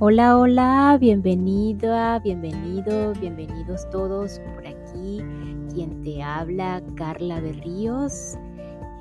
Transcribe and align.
Hola, 0.00 0.38
hola, 0.38 0.96
bienvenida, 1.00 2.20
bienvenido, 2.20 3.14
bienvenidos 3.14 3.90
todos 3.90 4.40
por 4.54 4.64
aquí. 4.64 5.20
Quien 5.74 6.02
te 6.04 6.22
habla, 6.22 6.80
Carla 6.94 7.40
Berríos, 7.40 8.38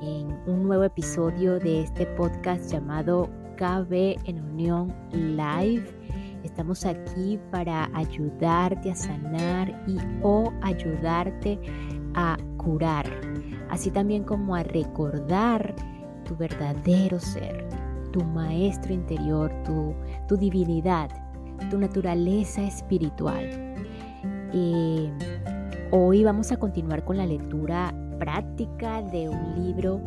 en 0.02 0.36
un 0.48 0.64
nuevo 0.64 0.86
episodio 0.86 1.60
de 1.60 1.84
este 1.84 2.08
podcast 2.08 2.72
llamado 2.72 3.30
KB 3.58 4.18
en 4.26 4.42
Unión 4.42 4.92
Live. 5.12 5.86
Estamos 6.44 6.84
aquí 6.84 7.40
para 7.52 7.92
ayudarte 7.94 8.90
a 8.90 8.96
sanar 8.96 9.70
y 9.86 10.00
o 10.24 10.52
ayudarte 10.64 11.60
a 12.16 12.38
curar, 12.58 13.06
así 13.70 13.92
también 13.92 14.24
como 14.24 14.56
a 14.56 14.64
recordar 14.64 15.76
tu 16.26 16.36
verdadero 16.36 17.20
ser 17.20 17.87
tu 18.18 18.24
maestro 18.24 18.94
interior, 18.94 19.52
tu, 19.64 19.94
tu 20.28 20.38
divinidad, 20.38 21.10
tu 21.70 21.78
naturaleza 21.78 22.64
espiritual. 22.64 23.48
hoy 25.92 26.24
vamos 26.24 26.52
a 26.52 26.58
continuar 26.58 27.06
con 27.06 27.18
la 27.18 27.28
lectura 27.28 27.94
práctica 28.18 29.04
de 29.04 29.30
un 29.30 29.64
libro 29.64 30.02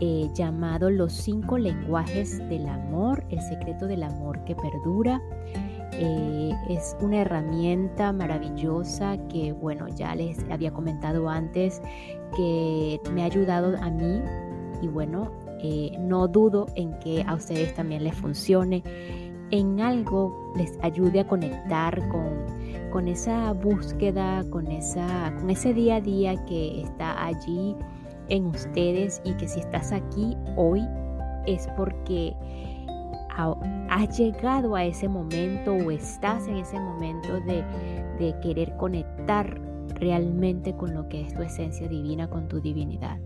eh, 0.00 0.28
llamado 0.34 0.90
Los 0.90 1.12
cinco 1.12 1.56
lenguajes 1.56 2.38
del 2.48 2.66
amor, 2.66 3.24
el 3.30 3.40
secreto 3.40 3.86
del 3.86 4.02
amor 4.02 4.42
que 4.44 4.56
perdura. 4.56 5.20
Eh, 5.92 6.50
es 6.68 6.96
una 7.00 7.20
herramienta 7.20 8.12
maravillosa 8.12 9.18
que, 9.28 9.52
bueno, 9.52 9.86
ya 9.88 10.16
les 10.16 10.38
había 10.50 10.72
comentado 10.72 11.28
antes 11.28 11.80
que 12.34 13.00
me 13.12 13.22
ha 13.22 13.26
ayudado 13.26 13.76
a 13.80 13.88
mí 13.88 14.20
y 14.80 14.88
bueno, 14.88 15.30
eh, 15.62 15.96
no 16.00 16.28
dudo 16.28 16.66
en 16.74 16.98
que 16.98 17.22
a 17.26 17.34
ustedes 17.34 17.74
también 17.74 18.04
les 18.04 18.14
funcione, 18.14 18.82
en 19.50 19.80
algo 19.80 20.52
les 20.56 20.78
ayude 20.82 21.20
a 21.20 21.26
conectar 21.26 21.96
con, 22.08 22.46
con 22.90 23.06
esa 23.06 23.52
búsqueda, 23.52 24.44
con, 24.50 24.66
esa, 24.66 25.32
con 25.38 25.50
ese 25.50 25.72
día 25.72 25.96
a 25.96 26.00
día 26.00 26.44
que 26.46 26.82
está 26.82 27.24
allí 27.24 27.76
en 28.28 28.46
ustedes 28.46 29.20
y 29.24 29.34
que 29.34 29.46
si 29.46 29.60
estás 29.60 29.92
aquí 29.92 30.36
hoy 30.56 30.82
es 31.46 31.68
porque 31.76 32.34
has 33.88 34.18
llegado 34.18 34.74
a 34.74 34.84
ese 34.84 35.08
momento 35.08 35.72
o 35.72 35.90
estás 35.90 36.46
en 36.48 36.56
ese 36.56 36.78
momento 36.78 37.40
de, 37.40 37.64
de 38.18 38.34
querer 38.42 38.76
conectar 38.76 39.60
realmente 39.94 40.74
con 40.74 40.94
lo 40.94 41.08
que 41.08 41.22
es 41.22 41.34
tu 41.34 41.42
esencia 41.42 41.88
divina, 41.88 42.28
con 42.28 42.48
tu 42.48 42.60
divinidad. 42.60 43.18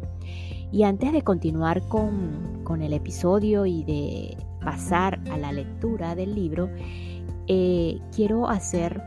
Y 0.72 0.82
antes 0.82 1.12
de 1.12 1.22
continuar 1.22 1.82
con, 1.88 2.56
el 2.82 2.92
episodio 2.92 3.64
y 3.64 3.84
de 3.84 4.36
pasar 4.62 5.20
a 5.30 5.38
la 5.38 5.52
lectura 5.52 6.14
del 6.14 6.34
libro, 6.34 6.68
eh, 7.46 8.00
quiero 8.14 8.48
hacer 8.48 9.00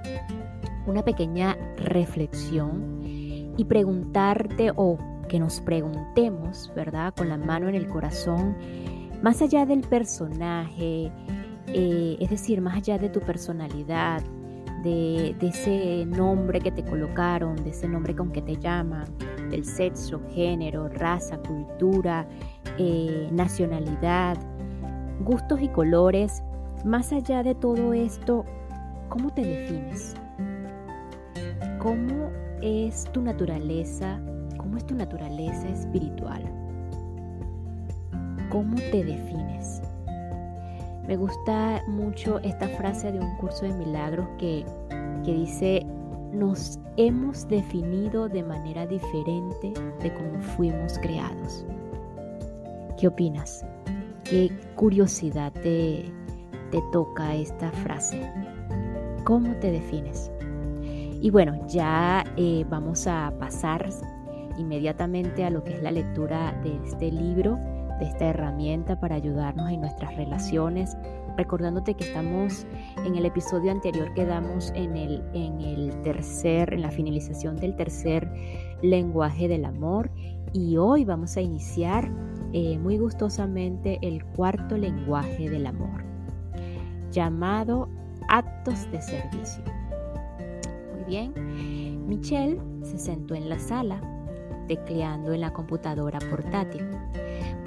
una 0.88 1.04
pequeña 1.04 1.58
reflexión 1.78 3.02
y 3.04 3.66
preguntarte 3.66 4.72
o 4.76 4.98
que 5.28 5.40
nos 5.40 5.60
preguntemos, 5.60 6.72
¿verdad? 6.76 7.14
Con 7.16 7.30
la 7.30 7.38
mano 7.38 7.68
en 7.68 7.76
el 7.76 7.88
corazón, 7.88 8.56
más 9.22 9.42
allá 9.42 9.66
del 9.66 9.82
personaje, 9.82 11.12
eh, 11.68 12.18
es 12.20 12.30
decir, 12.30 12.62
más 12.62 12.78
allá 12.78 12.98
de 12.98 13.10
tu 13.10 13.20
personalidad, 13.20 14.24
de, 14.84 15.36
de, 15.38 15.48
ese 15.48 16.06
nombre 16.06 16.62
que 16.62 16.72
te 16.72 16.84
colocaron, 16.84 17.58
de 17.58 17.72
ese 17.72 17.90
nombre 17.90 18.16
con 18.16 18.32
que 18.32 18.42
te 18.42 18.56
llaman, 18.56 19.06
del 19.50 19.66
sexo, 19.66 20.22
género, 20.30 20.88
raza, 20.90 21.38
cultura, 21.40 22.28
eh, 22.78 23.28
nacionalidad, 23.32 24.38
gustos 25.22 25.62
y 25.62 25.68
colores, 25.70 26.44
más 26.86 27.12
allá 27.12 27.44
de 27.44 27.56
todo 27.56 27.94
esto, 27.94 28.46
¿cómo 29.10 29.32
te 29.32 29.44
defines? 29.44 30.16
¿Cómo 31.80 32.30
es 32.62 33.06
tu 33.12 33.22
naturaleza? 33.22 34.20
¿Cómo 34.58 34.78
es 34.78 34.86
tu 34.86 34.96
naturaleza 34.96 35.68
espiritual? 35.70 36.44
¿Cómo 38.50 38.76
te 38.76 39.04
defines? 39.04 39.82
Me 41.08 41.18
gusta 41.18 41.82
mucho 41.88 42.40
esta 42.40 42.68
frase 42.70 43.12
de 43.12 43.20
un 43.20 43.36
curso 43.38 43.66
de 43.66 43.74
milagros 43.74 44.28
que, 44.38 44.64
que 45.24 45.34
dice, 45.34 45.86
nos 46.34 46.80
hemos 46.98 47.48
definido 47.48 48.30
de 48.30 48.44
manera 48.44 48.86
diferente 48.86 49.74
de 50.02 50.14
cómo 50.14 50.40
fuimos 50.56 50.98
creados. 51.00 51.66
¿Qué 53.00 53.08
opinas? 53.08 53.66
¿Qué 54.24 54.52
curiosidad 54.76 55.52
te, 55.54 56.12
te 56.72 56.82
toca 56.92 57.36
esta 57.36 57.72
frase? 57.72 58.22
¿Cómo 59.24 59.54
te 59.56 59.72
defines? 59.72 60.32
Y 61.22 61.30
bueno, 61.32 61.66
ya 61.68 62.24
eh, 62.38 62.66
vamos 62.70 63.08
a 63.08 63.34
pasar 63.40 63.90
inmediatamente 64.58 65.44
a 65.44 65.50
lo 65.50 65.64
que 65.64 65.74
es 65.74 65.82
la 65.82 65.92
lectura 65.92 66.54
de 66.64 66.80
este 66.86 67.12
libro, 67.12 67.58
de 68.00 68.06
esta 68.06 68.26
herramienta 68.26 69.00
para 69.00 69.16
ayudarnos 69.16 69.70
en 69.70 69.82
nuestras 69.82 70.16
relaciones 70.16 70.98
recordándote 71.38 71.94
que 71.94 72.06
estamos 72.06 72.66
en 73.06 73.16
el 73.16 73.26
episodio 73.26 73.72
anterior 73.72 74.14
quedamos 74.14 74.72
en 74.76 74.98
el, 74.98 75.24
en 75.34 75.62
el 75.62 76.02
tercer, 76.02 76.74
en 76.74 76.82
la 76.82 76.92
finalización 76.92 77.56
del 77.56 77.76
tercer 77.76 78.30
lenguaje 78.82 79.48
del 79.48 79.66
amor 79.66 80.12
y 80.54 80.78
hoy 80.78 81.06
vamos 81.06 81.38
a 81.38 81.42
iniciar 81.42 82.12
eh, 82.52 82.78
muy 82.80 82.98
gustosamente 82.98 84.00
el 84.02 84.26
cuarto 84.26 84.76
lenguaje 84.76 85.50
del 85.50 85.68
amor, 85.68 86.04
llamado 87.12 87.88
actos 88.28 88.90
de 88.92 89.02
servicio. 89.02 89.64
Muy 90.96 91.04
bien, 91.06 92.08
Michelle 92.08 92.60
se 92.82 92.98
sentó 92.98 93.36
en 93.36 93.50
la 93.50 93.60
sala, 93.60 94.02
tecleando 94.68 95.32
en 95.32 95.42
la 95.42 95.54
computadora 95.54 96.20
portátil. 96.30 96.88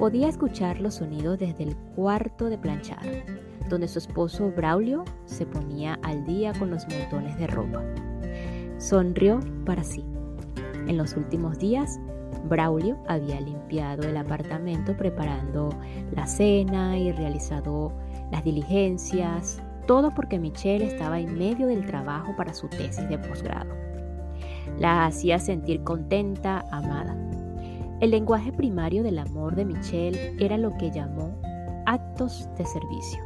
Podía 0.02 0.28
escuchar 0.28 0.80
los 0.80 0.94
sonidos 0.94 1.38
desde 1.38 1.62
el 1.62 1.76
cuarto 1.94 2.46
de 2.46 2.58
planchar 2.58 3.22
donde 3.68 3.86
su 3.86 4.00
esposo 4.00 4.50
Braulio 4.50 5.04
se 5.26 5.46
ponía 5.46 5.96
al 6.02 6.26
día 6.26 6.52
con 6.58 6.72
los 6.72 6.88
montones 6.88 7.38
de 7.38 7.46
ropa. 7.46 7.84
Sonrió 8.78 9.38
para 9.64 9.84
sí. 9.84 10.04
En 10.88 10.96
los 10.96 11.16
últimos 11.16 11.56
días, 11.60 12.00
Braulio 12.48 12.98
había 13.06 13.40
limpiado 13.40 14.02
el 14.02 14.16
apartamento 14.16 14.96
preparando 14.96 15.68
la 16.16 16.26
cena 16.26 16.98
y 16.98 17.12
realizado 17.12 17.92
las 18.32 18.42
diligencias, 18.42 19.62
todo 19.86 20.12
porque 20.16 20.40
Michelle 20.40 20.84
estaba 20.84 21.20
en 21.20 21.38
medio 21.38 21.68
del 21.68 21.86
trabajo 21.86 22.34
para 22.36 22.54
su 22.54 22.66
tesis 22.66 23.08
de 23.08 23.18
posgrado. 23.18 23.72
La 24.80 25.06
hacía 25.06 25.38
sentir 25.38 25.84
contenta, 25.84 26.64
amada. 26.72 27.16
El 28.02 28.10
lenguaje 28.10 28.50
primario 28.52 29.04
del 29.04 29.16
amor 29.20 29.54
de 29.54 29.64
Michelle 29.64 30.34
era 30.40 30.58
lo 30.58 30.76
que 30.76 30.90
llamó 30.90 31.40
actos 31.86 32.48
de 32.58 32.66
servicio. 32.66 33.22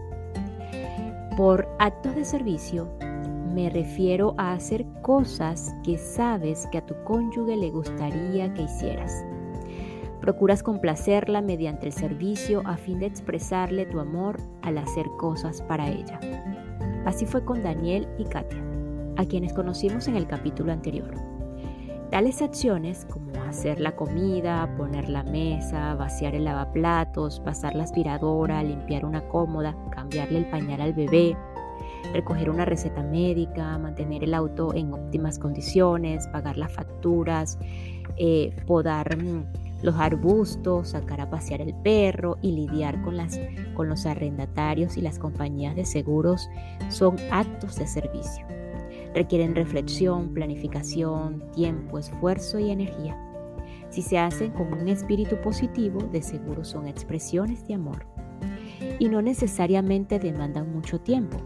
Por 1.34 1.66
actos 1.78 2.14
de 2.14 2.26
servicio 2.26 2.86
me 3.54 3.70
refiero 3.70 4.34
a 4.36 4.52
hacer 4.52 4.84
cosas 5.00 5.74
que 5.82 5.96
sabes 5.96 6.66
que 6.70 6.76
a 6.76 6.84
tu 6.84 6.94
cónyuge 7.04 7.56
le 7.56 7.70
gustaría 7.70 8.52
que 8.52 8.64
hicieras. 8.64 9.24
Procuras 10.20 10.62
complacerla 10.62 11.40
mediante 11.40 11.86
el 11.86 11.94
servicio 11.94 12.60
a 12.66 12.76
fin 12.76 12.98
de 12.98 13.06
expresarle 13.06 13.86
tu 13.86 13.98
amor 13.98 14.36
al 14.60 14.76
hacer 14.76 15.06
cosas 15.18 15.62
para 15.62 15.88
ella. 15.88 16.20
Así 17.06 17.24
fue 17.24 17.46
con 17.46 17.62
Daniel 17.62 18.06
y 18.18 18.24
Katia, 18.24 18.62
a 19.16 19.24
quienes 19.24 19.54
conocimos 19.54 20.06
en 20.06 20.16
el 20.16 20.26
capítulo 20.26 20.70
anterior. 20.70 21.35
Tales 22.10 22.40
acciones 22.40 23.04
como 23.10 23.32
hacer 23.48 23.80
la 23.80 23.96
comida, 23.96 24.72
poner 24.76 25.08
la 25.08 25.24
mesa, 25.24 25.94
vaciar 25.96 26.36
el 26.36 26.44
lavaplatos, 26.44 27.40
pasar 27.40 27.74
la 27.74 27.82
aspiradora, 27.82 28.62
limpiar 28.62 29.04
una 29.04 29.26
cómoda, 29.28 29.76
cambiarle 29.90 30.38
el 30.38 30.46
pañal 30.46 30.80
al 30.80 30.92
bebé, 30.92 31.36
recoger 32.12 32.48
una 32.48 32.64
receta 32.64 33.02
médica, 33.02 33.76
mantener 33.78 34.22
el 34.22 34.34
auto 34.34 34.72
en 34.72 34.92
óptimas 34.92 35.38
condiciones, 35.38 36.28
pagar 36.28 36.56
las 36.56 36.72
facturas, 36.72 37.58
eh, 38.16 38.54
podar 38.66 39.16
mm, 39.16 39.44
los 39.82 39.96
arbustos, 39.96 40.90
sacar 40.90 41.20
a 41.20 41.28
pasear 41.28 41.60
el 41.60 41.74
perro 41.74 42.38
y 42.40 42.52
lidiar 42.52 43.02
con, 43.02 43.16
las, 43.16 43.38
con 43.74 43.88
los 43.88 44.06
arrendatarios 44.06 44.96
y 44.96 45.00
las 45.00 45.18
compañías 45.18 45.74
de 45.74 45.84
seguros 45.84 46.48
son 46.88 47.16
actos 47.32 47.76
de 47.76 47.86
servicio. 47.88 48.46
Requieren 49.16 49.54
reflexión, 49.54 50.34
planificación, 50.34 51.50
tiempo, 51.52 51.98
esfuerzo 51.98 52.58
y 52.58 52.70
energía. 52.70 53.18
Si 53.88 54.02
se 54.02 54.18
hacen 54.18 54.50
con 54.50 54.74
un 54.74 54.88
espíritu 54.88 55.40
positivo, 55.40 56.00
de 56.12 56.20
seguro 56.20 56.66
son 56.66 56.86
expresiones 56.86 57.66
de 57.66 57.72
amor. 57.72 58.06
Y 58.98 59.08
no 59.08 59.22
necesariamente 59.22 60.18
demandan 60.18 60.70
mucho 60.70 61.00
tiempo. 61.00 61.38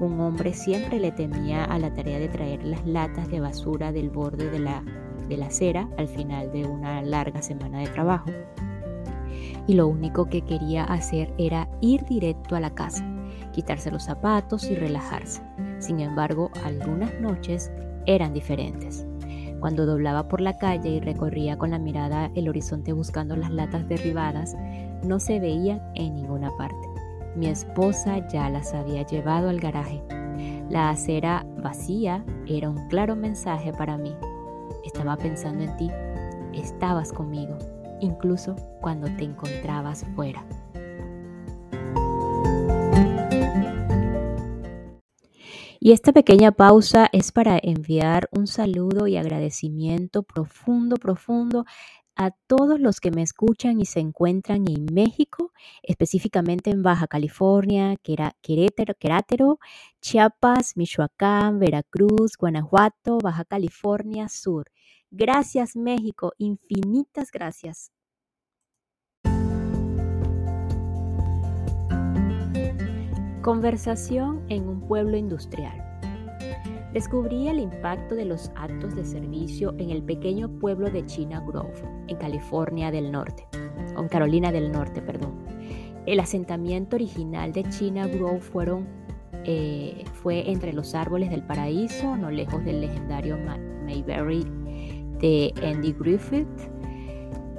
Un 0.00 0.18
hombre 0.18 0.52
siempre 0.52 0.98
le 0.98 1.12
temía 1.12 1.62
a 1.62 1.78
la 1.78 1.94
tarea 1.94 2.18
de 2.18 2.26
traer 2.26 2.64
las 2.64 2.84
latas 2.84 3.30
de 3.30 3.38
basura 3.38 3.92
del 3.92 4.10
borde 4.10 4.50
de 4.50 4.58
la, 4.58 4.82
de 5.28 5.36
la 5.36 5.46
acera 5.46 5.88
al 5.98 6.08
final 6.08 6.50
de 6.50 6.64
una 6.64 7.02
larga 7.02 7.40
semana 7.40 7.78
de 7.78 7.86
trabajo. 7.86 8.32
Y 9.68 9.74
lo 9.74 9.86
único 9.86 10.28
que 10.28 10.42
quería 10.42 10.82
hacer 10.82 11.32
era 11.38 11.70
ir 11.80 12.04
directo 12.04 12.56
a 12.56 12.60
la 12.60 12.74
casa 12.74 13.08
quitarse 13.52 13.90
los 13.90 14.04
zapatos 14.04 14.68
y 14.68 14.74
relajarse. 14.74 15.42
Sin 15.82 15.98
embargo, 15.98 16.52
algunas 16.64 17.12
noches 17.20 17.72
eran 18.06 18.32
diferentes. 18.32 19.04
Cuando 19.58 19.84
doblaba 19.84 20.28
por 20.28 20.40
la 20.40 20.56
calle 20.56 20.90
y 20.90 21.00
recorría 21.00 21.58
con 21.58 21.72
la 21.72 21.80
mirada 21.80 22.30
el 22.36 22.48
horizonte 22.48 22.92
buscando 22.92 23.34
las 23.34 23.50
latas 23.50 23.88
derribadas, 23.88 24.56
no 25.02 25.18
se 25.18 25.40
veían 25.40 25.82
en 25.96 26.14
ninguna 26.14 26.56
parte. 26.56 26.88
Mi 27.34 27.48
esposa 27.48 28.28
ya 28.28 28.48
las 28.48 28.74
había 28.74 29.04
llevado 29.04 29.48
al 29.48 29.58
garaje. 29.58 30.00
La 30.70 30.90
acera 30.90 31.44
vacía 31.60 32.24
era 32.46 32.70
un 32.70 32.88
claro 32.88 33.16
mensaje 33.16 33.72
para 33.72 33.98
mí. 33.98 34.14
Estaba 34.84 35.16
pensando 35.16 35.64
en 35.64 35.76
ti, 35.76 35.90
estabas 36.52 37.12
conmigo, 37.12 37.58
incluso 38.00 38.54
cuando 38.80 39.08
te 39.16 39.24
encontrabas 39.24 40.06
fuera. 40.14 40.44
Y 45.84 45.90
esta 45.90 46.12
pequeña 46.12 46.52
pausa 46.52 47.08
es 47.12 47.32
para 47.32 47.58
enviar 47.60 48.28
un 48.30 48.46
saludo 48.46 49.08
y 49.08 49.16
agradecimiento 49.16 50.22
profundo, 50.22 50.94
profundo 50.96 51.64
a 52.14 52.30
todos 52.46 52.78
los 52.78 53.00
que 53.00 53.10
me 53.10 53.22
escuchan 53.22 53.80
y 53.80 53.84
se 53.84 53.98
encuentran 53.98 54.68
en 54.68 54.86
México, 54.94 55.50
específicamente 55.82 56.70
en 56.70 56.84
Baja 56.84 57.08
California, 57.08 57.96
Querétaro, 57.96 58.94
Querétaro, 58.94 59.58
Chiapas, 60.00 60.76
Michoacán, 60.76 61.58
Veracruz, 61.58 62.36
Guanajuato, 62.38 63.18
Baja 63.18 63.44
California 63.44 64.28
Sur. 64.28 64.70
Gracias 65.10 65.74
México, 65.74 66.32
infinitas 66.38 67.32
gracias. 67.32 67.90
Conversación 73.42 74.40
en 74.50 74.68
un 74.68 74.80
pueblo 74.82 75.16
industrial. 75.16 75.84
Descubrí 76.92 77.48
el 77.48 77.58
impacto 77.58 78.14
de 78.14 78.24
los 78.24 78.52
actos 78.54 78.94
de 78.94 79.04
servicio 79.04 79.74
en 79.78 79.90
el 79.90 80.00
pequeño 80.00 80.48
pueblo 80.60 80.90
de 80.90 81.04
China 81.06 81.42
Grove, 81.44 81.82
en 82.06 82.16
California 82.18 82.92
del 82.92 83.10
Norte, 83.10 83.48
Carolina 84.08 84.52
del 84.52 84.70
Norte, 84.70 85.02
perdón. 85.02 85.32
El 86.06 86.20
asentamiento 86.20 86.94
original 86.94 87.52
de 87.52 87.64
China 87.64 88.06
Grove 88.06 88.40
eh, 89.44 90.04
fue 90.22 90.48
entre 90.48 90.72
los 90.72 90.94
árboles 90.94 91.28
del 91.30 91.42
paraíso, 91.42 92.16
no 92.16 92.30
lejos 92.30 92.64
del 92.64 92.80
legendario 92.80 93.36
Mayberry 93.84 94.44
de 95.18 95.52
Andy 95.64 95.92
Griffith, 95.98 96.46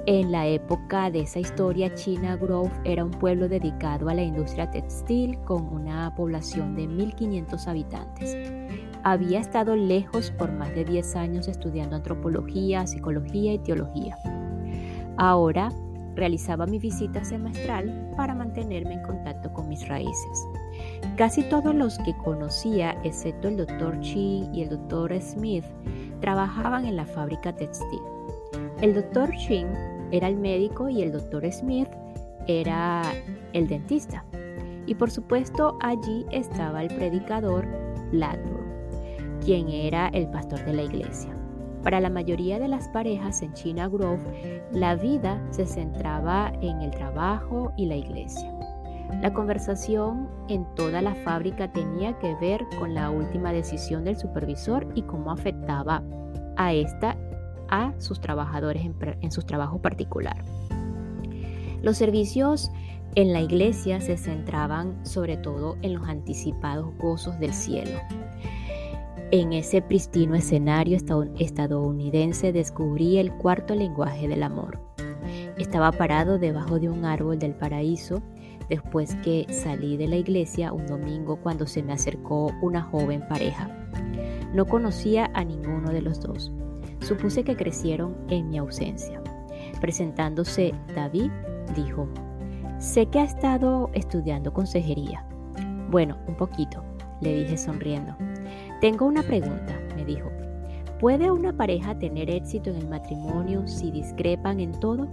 en 0.06 0.32
la 0.32 0.46
época 0.46 1.10
de 1.10 1.20
esa 1.20 1.38
historia, 1.38 1.94
China 1.94 2.36
Grove 2.36 2.70
era 2.84 3.04
un 3.04 3.10
pueblo 3.10 3.48
dedicado 3.48 4.08
a 4.08 4.14
la 4.14 4.22
industria 4.22 4.70
textil 4.70 5.38
con 5.44 5.66
una 5.66 6.14
población 6.14 6.74
de 6.74 6.86
1.500 6.86 7.66
habitantes. 7.66 8.36
Había 9.02 9.40
estado 9.40 9.76
lejos 9.76 10.30
por 10.32 10.52
más 10.52 10.74
de 10.74 10.84
10 10.84 11.16
años 11.16 11.48
estudiando 11.48 11.96
antropología, 11.96 12.86
psicología 12.86 13.54
y 13.54 13.58
teología. 13.60 14.16
Ahora 15.16 15.70
realizaba 16.14 16.66
mi 16.66 16.78
visita 16.78 17.24
semestral 17.24 18.10
para 18.16 18.34
mantenerme 18.34 18.94
en 18.94 19.02
contacto 19.02 19.52
con 19.52 19.68
mis 19.68 19.88
raíces. 19.88 20.46
Casi 21.16 21.42
todos 21.44 21.74
los 21.74 21.98
que 21.98 22.16
conocía, 22.18 22.96
excepto 23.04 23.48
el 23.48 23.56
Dr. 23.56 24.00
Chi 24.00 24.48
y 24.52 24.62
el 24.62 24.68
Dr. 24.68 25.20
Smith, 25.20 25.64
trabajaban 26.20 26.84
en 26.84 26.96
la 26.96 27.06
fábrica 27.06 27.54
textil. 27.54 28.00
El 28.80 28.94
Dr. 28.94 29.30
Ching 29.36 29.93
era 30.16 30.28
el 30.28 30.36
médico 30.36 30.88
y 30.88 31.02
el 31.02 31.12
doctor 31.12 31.50
Smith 31.50 31.88
era 32.46 33.02
el 33.52 33.66
dentista. 33.66 34.24
Y 34.86 34.94
por 34.94 35.10
supuesto 35.10 35.76
allí 35.80 36.24
estaba 36.30 36.82
el 36.82 36.94
predicador 36.94 37.66
Ladbrook, 38.12 38.64
quien 39.44 39.68
era 39.68 40.08
el 40.08 40.28
pastor 40.28 40.64
de 40.64 40.72
la 40.72 40.82
iglesia. 40.82 41.34
Para 41.82 42.00
la 42.00 42.10
mayoría 42.10 42.58
de 42.58 42.68
las 42.68 42.88
parejas 42.88 43.42
en 43.42 43.52
China 43.54 43.88
Grove, 43.88 44.62
la 44.72 44.94
vida 44.94 45.42
se 45.50 45.66
centraba 45.66 46.52
en 46.62 46.80
el 46.80 46.90
trabajo 46.92 47.72
y 47.76 47.86
la 47.86 47.96
iglesia. 47.96 48.50
La 49.20 49.32
conversación 49.32 50.28
en 50.48 50.64
toda 50.74 51.02
la 51.02 51.14
fábrica 51.14 51.72
tenía 51.72 52.18
que 52.18 52.34
ver 52.36 52.64
con 52.78 52.94
la 52.94 53.10
última 53.10 53.52
decisión 53.52 54.04
del 54.04 54.16
supervisor 54.16 54.86
y 54.94 55.02
cómo 55.02 55.30
afectaba 55.30 56.02
a 56.56 56.72
esta 56.72 57.16
a 57.74 57.92
sus 58.00 58.20
trabajadores 58.20 58.84
en, 58.84 59.32
su 59.32 59.42
trabajo 59.42 59.82
particular. 59.82 60.44
Los 61.82 61.96
servicios 61.96 62.70
en 63.16 63.32
la 63.32 63.40
iglesia 63.40 64.00
se 64.00 64.16
centraban 64.16 65.04
sobre 65.04 65.36
todo 65.36 65.76
en 65.82 65.94
los 65.94 66.08
anticipados 66.08 66.96
gozos 66.98 67.38
del 67.40 67.52
cielo. 67.52 67.98
En 69.32 69.52
ese 69.52 69.82
pristino 69.82 70.36
escenario 70.36 70.96
estadounidense 71.38 72.52
descubrí 72.52 73.18
el 73.18 73.32
cuarto 73.32 73.74
lenguaje 73.74 74.28
del 74.28 74.44
amor. 74.44 74.78
Estaba 75.58 75.90
parado 75.90 76.38
debajo 76.38 76.78
de 76.78 76.88
un 76.88 77.04
árbol 77.04 77.38
del 77.38 77.54
paraíso 77.54 78.22
después 78.68 79.16
que 79.16 79.46
salí 79.50 79.96
de 79.96 80.06
la 80.06 80.16
iglesia 80.16 80.72
un 80.72 80.86
domingo 80.86 81.36
cuando 81.36 81.66
se 81.66 81.82
me 81.82 81.92
acercó 81.92 82.52
una 82.62 82.82
joven 82.82 83.26
pareja. 83.28 83.68
No 84.54 84.66
conocía 84.66 85.30
a 85.34 85.44
ninguno 85.44 85.90
de 85.90 86.02
los 86.02 86.20
dos. 86.20 86.52
Supuse 87.04 87.44
que 87.44 87.54
crecieron 87.54 88.16
en 88.30 88.48
mi 88.48 88.56
ausencia. 88.56 89.22
Presentándose 89.78 90.72
David, 90.94 91.30
dijo, 91.76 92.08
sé 92.78 93.04
que 93.06 93.18
ha 93.18 93.24
estado 93.24 93.90
estudiando 93.92 94.54
consejería. 94.54 95.26
Bueno, 95.90 96.16
un 96.26 96.34
poquito, 96.34 96.82
le 97.20 97.34
dije 97.34 97.58
sonriendo. 97.58 98.16
Tengo 98.80 99.04
una 99.04 99.22
pregunta, 99.22 99.78
me 99.94 100.06
dijo. 100.06 100.30
¿Puede 100.98 101.30
una 101.30 101.54
pareja 101.54 101.98
tener 101.98 102.30
éxito 102.30 102.70
en 102.70 102.76
el 102.76 102.88
matrimonio 102.88 103.68
si 103.68 103.90
discrepan 103.90 104.58
en 104.60 104.72
todo? 104.80 105.06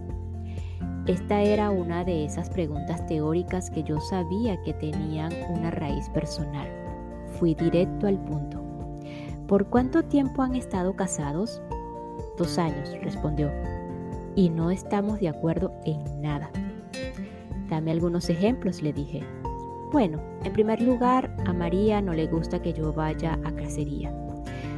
Esta 1.07 1.41
era 1.41 1.71
una 1.71 2.05
de 2.05 2.23
esas 2.23 2.49
preguntas 2.49 3.05
teóricas 3.05 3.69
que 3.69 3.83
yo 3.83 3.99
sabía 3.99 4.61
que 4.63 4.73
tenían 4.73 5.33
una 5.49 5.71
raíz 5.71 6.07
personal. 6.11 6.69
Fui 7.37 7.53
directo 7.53 8.07
al 8.07 8.17
punto. 8.23 8.63
¿Por 9.45 9.65
cuánto 9.67 10.03
tiempo 10.03 10.41
han 10.41 10.55
estado 10.55 10.95
casados? 10.95 11.61
Años, 12.57 12.95
respondió, 13.01 13.51
y 14.35 14.49
no 14.49 14.71
estamos 14.71 15.19
de 15.19 15.29
acuerdo 15.29 15.73
en 15.85 16.21
nada. 16.21 16.49
Dame 17.69 17.91
algunos 17.91 18.29
ejemplos, 18.29 18.81
le 18.81 18.93
dije. 18.93 19.23
Bueno, 19.91 20.19
en 20.43 20.51
primer 20.53 20.81
lugar, 20.81 21.35
a 21.45 21.53
María 21.53 22.01
no 22.01 22.13
le 22.13 22.25
gusta 22.27 22.61
que 22.61 22.73
yo 22.73 22.93
vaya 22.93 23.39
a 23.43 23.51
cacería. 23.51 24.11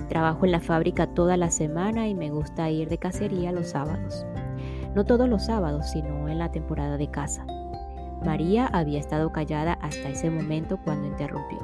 Trabajo 0.09 0.45
en 0.45 0.51
la 0.51 0.59
fábrica 0.59 1.07
toda 1.07 1.37
la 1.37 1.49
semana 1.51 2.07
y 2.07 2.15
me 2.15 2.29
gusta 2.29 2.69
ir 2.69 2.89
de 2.89 2.97
cacería 2.97 3.51
los 3.51 3.69
sábados. 3.69 4.25
No 4.93 5.05
todos 5.05 5.29
los 5.29 5.45
sábados, 5.45 5.89
sino 5.91 6.27
en 6.27 6.37
la 6.37 6.51
temporada 6.51 6.97
de 6.97 7.09
caza. 7.09 7.45
María 8.25 8.67
había 8.67 8.99
estado 8.99 9.31
callada 9.31 9.73
hasta 9.81 10.09
ese 10.09 10.29
momento 10.29 10.77
cuando 10.83 11.07
interrumpió. 11.07 11.59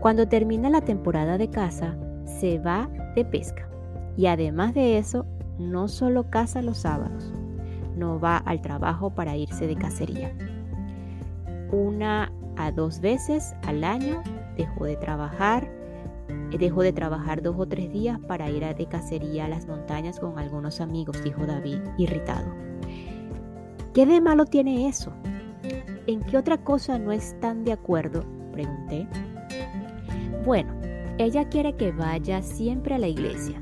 Cuando 0.00 0.28
termina 0.28 0.68
la 0.70 0.82
temporada 0.82 1.38
de 1.38 1.48
caza, 1.48 1.96
se 2.24 2.58
va 2.58 2.88
de 3.14 3.24
pesca. 3.24 3.68
Y 4.16 4.26
además 4.26 4.74
de 4.74 4.98
eso, 4.98 5.26
no 5.58 5.88
solo 5.88 6.30
caza 6.30 6.62
los 6.62 6.78
sábados, 6.78 7.32
no 7.96 8.20
va 8.20 8.38
al 8.38 8.60
trabajo 8.60 9.10
para 9.10 9.36
irse 9.36 9.66
de 9.66 9.76
cacería. 9.76 10.32
Una 11.70 12.32
a 12.56 12.70
dos 12.70 13.00
veces 13.00 13.54
al 13.66 13.84
año 13.84 14.22
dejó 14.56 14.84
de 14.84 14.96
trabajar, 14.96 15.68
eh, 16.50 16.58
dejó 16.58 16.82
de 16.82 16.92
trabajar 16.92 17.42
dos 17.42 17.56
o 17.58 17.66
tres 17.66 17.92
días 17.92 18.18
para 18.26 18.50
ir 18.50 18.64
a 18.64 18.74
de 18.74 18.86
cacería 18.86 19.46
a 19.46 19.48
las 19.48 19.66
montañas 19.66 20.18
con 20.18 20.38
algunos 20.38 20.80
amigos, 20.80 21.22
dijo 21.22 21.46
David, 21.46 21.78
irritado. 21.98 22.46
¿Qué 23.92 24.06
de 24.06 24.20
malo 24.20 24.44
tiene 24.44 24.88
eso? 24.88 25.12
¿En 26.06 26.22
qué 26.22 26.36
otra 26.36 26.58
cosa 26.58 26.98
no 26.98 27.12
están 27.12 27.64
de 27.64 27.72
acuerdo? 27.72 28.24
Pregunté. 28.52 29.08
Bueno, 30.44 30.72
ella 31.18 31.48
quiere 31.48 31.74
que 31.74 31.92
vaya 31.92 32.42
siempre 32.42 32.94
a 32.94 32.98
la 32.98 33.08
iglesia, 33.08 33.60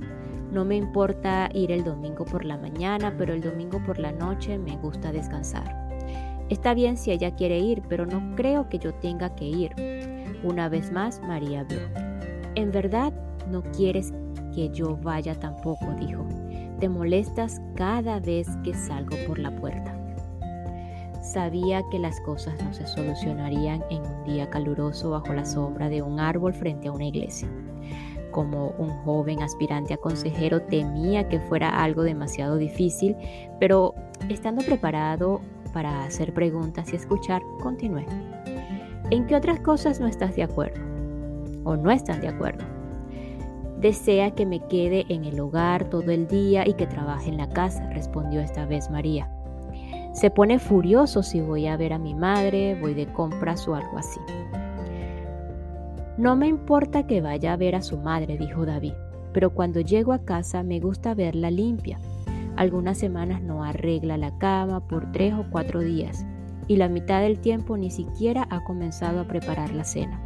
no 0.54 0.64
me 0.64 0.76
importa 0.76 1.48
ir 1.52 1.72
el 1.72 1.82
domingo 1.82 2.24
por 2.24 2.44
la 2.44 2.56
mañana, 2.56 3.12
pero 3.18 3.34
el 3.34 3.42
domingo 3.42 3.82
por 3.84 3.98
la 3.98 4.12
noche 4.12 4.56
me 4.56 4.76
gusta 4.76 5.10
descansar. 5.10 5.84
Está 6.48 6.74
bien 6.74 6.96
si 6.96 7.10
ella 7.10 7.34
quiere 7.34 7.58
ir, 7.58 7.82
pero 7.88 8.06
no 8.06 8.36
creo 8.36 8.68
que 8.68 8.78
yo 8.78 8.94
tenga 8.94 9.34
que 9.34 9.46
ir. 9.46 9.72
Una 10.44 10.68
vez 10.68 10.92
más, 10.92 11.20
María 11.22 11.60
habló. 11.62 11.80
En 12.54 12.70
verdad, 12.70 13.12
no 13.50 13.62
quieres 13.72 14.14
que 14.54 14.70
yo 14.70 14.96
vaya 14.96 15.34
tampoco, 15.34 15.86
dijo. 15.98 16.24
Te 16.78 16.88
molestas 16.88 17.60
cada 17.74 18.20
vez 18.20 18.48
que 18.62 18.74
salgo 18.74 19.16
por 19.26 19.40
la 19.40 19.50
puerta. 19.56 19.92
Sabía 21.20 21.82
que 21.90 21.98
las 21.98 22.20
cosas 22.20 22.62
no 22.62 22.72
se 22.72 22.86
solucionarían 22.86 23.82
en 23.90 24.02
un 24.02 24.24
día 24.24 24.48
caluroso 24.50 25.10
bajo 25.10 25.32
la 25.32 25.46
sombra 25.46 25.88
de 25.88 26.02
un 26.02 26.20
árbol 26.20 26.54
frente 26.54 26.86
a 26.86 26.92
una 26.92 27.06
iglesia 27.06 27.48
como 28.34 28.74
un 28.78 28.90
joven 29.04 29.42
aspirante 29.42 29.94
a 29.94 29.96
consejero 29.96 30.60
temía 30.62 31.28
que 31.28 31.38
fuera 31.38 31.84
algo 31.84 32.02
demasiado 32.02 32.56
difícil, 32.56 33.16
pero 33.60 33.94
estando 34.28 34.64
preparado 34.64 35.40
para 35.72 36.02
hacer 36.02 36.34
preguntas 36.34 36.92
y 36.92 36.96
escuchar, 36.96 37.42
continué. 37.62 38.04
¿En 39.10 39.26
qué 39.26 39.36
otras 39.36 39.60
cosas 39.60 40.00
no 40.00 40.08
estás 40.08 40.34
de 40.34 40.42
acuerdo? 40.42 40.82
¿O 41.62 41.76
no 41.76 41.92
están 41.92 42.20
de 42.20 42.28
acuerdo? 42.28 42.64
Desea 43.78 44.32
que 44.32 44.46
me 44.46 44.66
quede 44.66 45.04
en 45.08 45.24
el 45.24 45.38
hogar 45.38 45.84
todo 45.88 46.10
el 46.10 46.26
día 46.26 46.66
y 46.66 46.74
que 46.74 46.88
trabaje 46.88 47.28
en 47.28 47.36
la 47.36 47.48
casa, 47.50 47.88
respondió 47.90 48.40
esta 48.40 48.66
vez 48.66 48.90
María. 48.90 49.30
Se 50.12 50.30
pone 50.30 50.58
furioso 50.58 51.22
si 51.22 51.40
voy 51.40 51.68
a 51.68 51.76
ver 51.76 51.92
a 51.92 51.98
mi 51.98 52.14
madre, 52.14 52.76
voy 52.80 52.94
de 52.94 53.06
compras 53.12 53.68
o 53.68 53.76
algo 53.76 53.96
así. 53.96 54.20
No 56.16 56.36
me 56.36 56.46
importa 56.46 57.08
que 57.08 57.20
vaya 57.20 57.52
a 57.52 57.56
ver 57.56 57.74
a 57.74 57.82
su 57.82 57.98
madre, 57.98 58.38
dijo 58.38 58.64
David, 58.64 58.92
pero 59.32 59.50
cuando 59.50 59.80
llego 59.80 60.12
a 60.12 60.24
casa 60.24 60.62
me 60.62 60.78
gusta 60.78 61.12
verla 61.12 61.50
limpia. 61.50 61.98
Algunas 62.54 62.98
semanas 62.98 63.42
no 63.42 63.64
arregla 63.64 64.16
la 64.16 64.38
cama 64.38 64.86
por 64.86 65.10
tres 65.10 65.34
o 65.34 65.44
cuatro 65.50 65.80
días 65.80 66.24
y 66.68 66.76
la 66.76 66.88
mitad 66.88 67.20
del 67.20 67.40
tiempo 67.40 67.76
ni 67.76 67.90
siquiera 67.90 68.46
ha 68.50 68.62
comenzado 68.62 69.20
a 69.20 69.26
preparar 69.26 69.74
la 69.74 69.82
cena. 69.82 70.22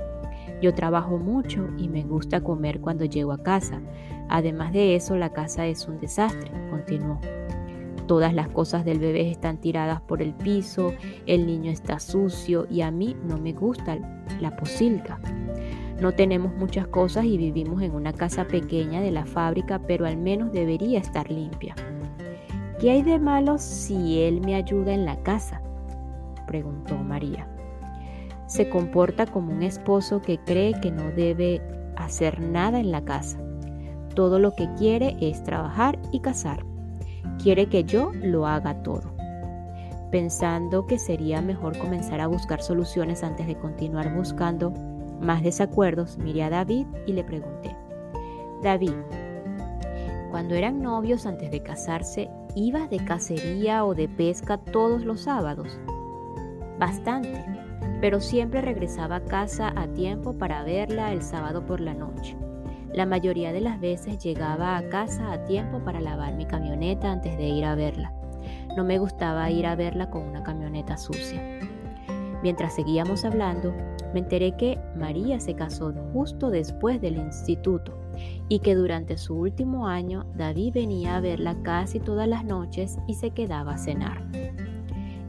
Yo 0.61 0.75
trabajo 0.75 1.17
mucho 1.17 1.69
y 1.79 1.89
me 1.89 2.03
gusta 2.03 2.43
comer 2.43 2.81
cuando 2.81 3.07
llego 3.07 3.33
a 3.33 3.43
casa. 3.43 3.81
Además 4.29 4.75
de 4.75 4.95
eso, 4.95 5.17
la 5.17 5.33
casa 5.33 5.67
es 5.67 5.89
un 5.89 6.01
desastre, 6.01 6.51
continuó. 6.69 7.19
Todas 8.07 8.35
las 8.35 8.49
cosas 8.49 8.85
del 8.85 8.99
bebé 8.99 9.31
están 9.31 9.59
tiradas 9.59 10.01
por 10.01 10.23
el 10.23 10.35
piso, 10.35 10.93
el 11.27 11.47
niño 11.47 11.71
está 11.71 11.99
sucio 11.99 12.67
y 12.71 12.81
a 12.81 12.91
mí 12.91 13.17
no 13.25 13.39
me 13.39 13.53
gusta 13.53 13.99
la 14.41 14.57
posilga. 14.57 15.21
No 16.01 16.13
tenemos 16.13 16.55
muchas 16.55 16.87
cosas 16.87 17.25
y 17.25 17.37
vivimos 17.37 17.83
en 17.83 17.95
una 17.95 18.13
casa 18.13 18.47
pequeña 18.47 19.01
de 19.01 19.11
la 19.11 19.27
fábrica, 19.27 19.81
pero 19.81 20.07
al 20.07 20.17
menos 20.17 20.53
debería 20.53 21.01
estar 21.01 21.31
limpia. 21.31 21.75
¿Qué 22.79 22.91
hay 22.91 23.03
de 23.03 23.19
malo 23.19 23.59
si 23.59 24.21
él 24.23 24.41
me 24.41 24.55
ayuda 24.55 24.95
en 24.95 25.05
la 25.05 25.17
casa? 25.23 25.61
preguntó 26.47 26.97
María 26.97 27.49
se 28.49 28.71
comporta 28.71 29.27
como 29.27 29.53
un 29.53 29.63
esposo 29.63 30.23
que 30.23 30.39
cree 30.39 30.73
que 30.81 30.91
no 30.91 31.11
debe 31.11 31.61
hacer 31.97 32.41
nada 32.41 32.81
en 32.81 32.91
la 32.91 33.05
casa. 33.05 33.39
Todo 34.15 34.39
lo 34.39 34.55
que 34.55 34.73
quiere 34.79 35.17
es 35.21 35.45
trabajar 35.45 35.99
y 36.13 36.21
casar. 36.21 36.65
Quiere 37.41 37.69
que 37.69 37.85
yo 37.85 38.11
lo 38.15 38.47
haga 38.47 38.83
todo. 38.83 39.15
Pensando 40.11 40.87
que 40.87 40.99
sería 40.99 41.43
mejor 41.43 41.77
comenzar 41.77 42.23
a 42.23 42.27
buscar 42.27 42.63
soluciones 42.63 43.23
antes 43.23 43.47
de 43.47 43.55
continuar 43.55 44.15
buscando 44.15 44.73
más 45.21 45.43
desacuerdos, 45.43 46.19
miré 46.19 46.45
a 46.45 46.51
David 46.51 46.87
y 47.07 47.13
le 47.13 47.25
pregunté, 47.25 47.77
David, 48.63 48.95
cuando 50.31 50.55
eran 50.55 50.83
novios 50.83 51.27
antes 51.27 51.51
de 51.51 51.63
casarse, 51.63 52.29
¿ibas 52.55 52.91
de 52.91 52.99
cacería 52.99 53.85
o 53.85 53.95
de 53.95 54.09
pesca 54.09 54.59
todos 54.59 55.05
los 55.05 55.23
sábados? 55.23 55.79
Bastante, 56.79 57.45
pero 58.01 58.21
siempre 58.21 58.61
regresaba 58.61 59.17
a 59.17 59.25
casa 59.25 59.73
a 59.75 59.87
tiempo 59.89 60.35
para 60.35 60.63
verla 60.65 61.13
el 61.13 61.23
sábado 61.23 61.65
por 61.65 61.81
la 61.81 61.95
noche. 61.95 62.37
La 62.93 63.07
mayoría 63.07 63.53
de 63.53 63.61
las 63.61 63.81
veces 63.81 64.19
llegaba 64.19 64.77
a 64.77 64.89
casa 64.89 65.33
a 65.33 65.45
tiempo 65.45 65.81
para 65.81 66.01
lavar 66.01 66.35
mi 66.35 66.47
camioneta 66.47 67.11
antes 67.11 67.37
de 67.37 67.49
ir 67.49 67.65
a 67.65 67.75
verla. 67.75 68.13
No 68.77 68.85
me 68.85 68.99
gustaba 68.99 69.51
ir 69.51 69.67
a 69.67 69.77
verla 69.77 70.11
con 70.11 70.23
una 70.23 70.43
camioneta 70.43 70.97
sucia. 70.97 71.43
Mientras 72.43 72.75
seguíamos 72.75 73.25
hablando, 73.25 73.75
me 74.13 74.21
enteré 74.21 74.57
que 74.57 74.79
María 74.97 75.41
se 75.41 75.55
casó 75.55 75.93
justo 76.13 76.51
después 76.51 77.01
del 77.01 77.17
instituto 77.17 77.99
y 78.49 78.61
que 78.61 78.75
durante 78.75 79.19
su 79.19 79.35
último 79.35 79.87
año 79.87 80.25
David 80.37 80.75
venía 80.75 81.17
a 81.17 81.21
verla 81.21 81.57
casi 81.63 82.01
todas 82.01 82.29
las 82.29 82.45
noches 82.45 82.99
y 83.07 83.15
se 83.15 83.31
quedaba 83.31 83.75
a 83.75 83.79
cenar. 83.79 84.25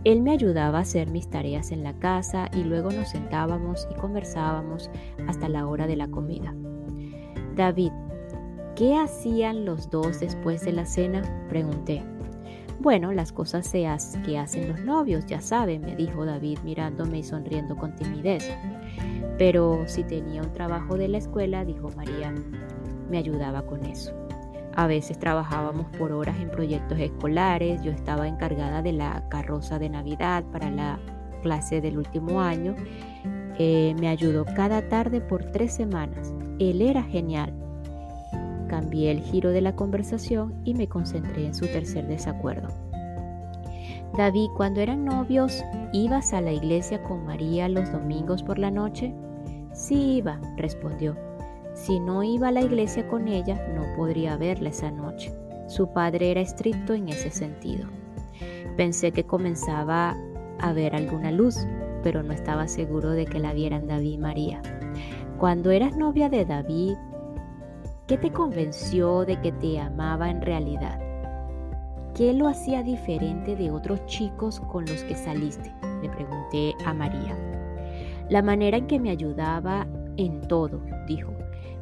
Él 0.05 0.21
me 0.21 0.31
ayudaba 0.31 0.77
a 0.77 0.81
hacer 0.81 1.09
mis 1.09 1.29
tareas 1.29 1.71
en 1.71 1.83
la 1.83 1.93
casa 2.00 2.50
y 2.53 2.63
luego 2.63 2.89
nos 2.89 3.09
sentábamos 3.09 3.88
y 3.91 3.95
conversábamos 3.95 4.89
hasta 5.27 5.50
la 5.50 5.67
hora 5.67 5.88
de 5.88 5.98
la 5.98 6.07
comida. 6.07 6.55
David, 7.55 7.91
¿qué 8.75 8.95
hacían 8.95 9.65
los 9.65 9.89
dos 9.89 10.21
después 10.21 10.63
de 10.63 10.71
la 10.71 10.86
cena? 10.86 11.21
Pregunté. 11.50 12.01
Bueno, 12.79 13.12
las 13.12 13.33
cosas 13.33 13.69
que 13.71 14.38
hacen 14.38 14.69
los 14.69 14.79
novios, 14.86 15.25
ya 15.25 15.41
saben, 15.41 15.81
me 15.81 15.98
dijo 15.98 16.25
David 16.25 16.59
mirándome 16.63 17.19
y 17.19 17.24
sonriendo 17.24 17.75
con 17.75 17.93
timidez. 17.95 18.50
Pero 19.38 19.83
si 19.86 20.05
tenía 20.05 20.41
un 20.41 20.53
trabajo 20.53 20.98
de 20.98 21.09
la 21.09 21.17
escuela, 21.17 21.65
dijo 21.65 21.89
María, 21.98 22.33
me 23.09 23.17
ayudaba 23.17 23.63
con 23.63 23.86
eso. 23.86 24.13
A 24.75 24.88
veces 24.88 25.19
trabajábamos 25.19 25.88
por 25.98 26.13
horas 26.13 26.38
en 26.39 26.50
proyectos 26.50 26.98
escolares. 27.00 27.81
Yo 27.81 27.91
estaba 27.91 28.29
encargada 28.29 28.81
de 28.81 28.93
la 28.93 29.27
carroza 29.27 29.77
de 29.77 29.89
Navidad 29.89 30.45
para 30.51 30.71
la 30.71 31.00
clase 31.41 31.81
del 31.81 31.98
último 31.98 32.39
año. 32.39 32.75
Eh, 33.57 33.93
me 34.00 34.07
ayudó 34.07 34.45
cada 34.55 34.88
tarde 34.88 35.19
por 35.19 35.51
tres 35.51 35.74
semanas. 35.74 36.33
Él 36.59 36.81
era 36.81 37.03
genial. 37.03 37.53
Cambié 38.69 39.11
el 39.11 39.21
giro 39.21 39.49
de 39.49 39.61
la 39.61 39.75
conversación 39.75 40.53
y 40.63 40.73
me 40.73 40.88
concentré 40.88 41.47
en 41.47 41.55
su 41.55 41.65
tercer 41.65 42.07
desacuerdo. 42.07 42.69
David, 44.15 44.49
cuando 44.55 44.79
eran 44.79 45.05
novios, 45.05 45.63
¿ibas 45.91 46.33
a 46.33 46.41
la 46.41 46.51
iglesia 46.51 47.01
con 47.03 47.25
María 47.25 47.67
los 47.67 47.91
domingos 47.91 48.43
por 48.43 48.59
la 48.59 48.71
noche? 48.71 49.13
Sí 49.73 50.17
iba, 50.17 50.39
respondió. 50.57 51.15
Si 51.73 51.99
no 51.99 52.23
iba 52.23 52.49
a 52.49 52.51
la 52.51 52.61
iglesia 52.61 53.07
con 53.07 53.27
ella, 53.27 53.55
no 53.75 53.83
podría 53.95 54.35
verla 54.38 54.69
esa 54.69 54.91
noche. 54.91 55.33
Su 55.67 55.93
padre 55.93 56.31
era 56.31 56.41
estricto 56.41 56.93
en 56.93 57.09
ese 57.09 57.29
sentido. 57.29 57.85
Pensé 58.75 59.11
que 59.11 59.23
comenzaba 59.23 60.15
a 60.59 60.73
ver 60.73 60.95
alguna 60.95 61.31
luz, 61.31 61.57
pero 62.03 62.23
no 62.23 62.33
estaba 62.33 62.67
seguro 62.67 63.11
de 63.11 63.25
que 63.25 63.39
la 63.39 63.53
vieran 63.53 63.88
David 63.88 64.13
y 64.13 64.17
María. 64.17 64.61
Cuando 65.38 65.71
eras 65.71 65.95
novia 65.95 66.27
de 66.27 66.45
David, 66.45 66.95
¿qué 68.09 68.17
te 68.17 68.31
convenció 68.31 69.23
de 69.23 69.39
que 69.39 69.51
te 69.51 69.79
amaba 69.79 70.31
en 70.31 70.41
realidad? 70.41 70.99
¿Qué 72.15 72.33
lo 72.33 72.47
hacía 72.47 72.81
diferente 72.81 73.55
de 73.55 73.69
otros 73.69 74.03
chicos 74.07 74.59
con 74.61 74.83
los 74.87 75.03
que 75.03 75.15
saliste? 75.15 75.71
Le 76.01 76.09
pregunté 76.09 76.73
a 76.87 76.93
María. 76.95 77.37
La 78.27 78.41
manera 78.41 78.77
en 78.77 78.87
que 78.87 78.99
me 78.99 79.11
ayudaba 79.11 79.85
en 80.17 80.41
todo, 80.41 80.81
dijo. 81.07 81.31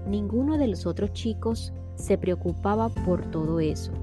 Ninguno 0.05 0.57
de 0.57 0.67
los 0.67 0.85
otros 0.85 1.13
chicos 1.13 1.71
se 1.95 2.17
preocupaba 2.17 2.89
por 2.89 3.25
todo 3.31 3.61
eso. 3.61 3.93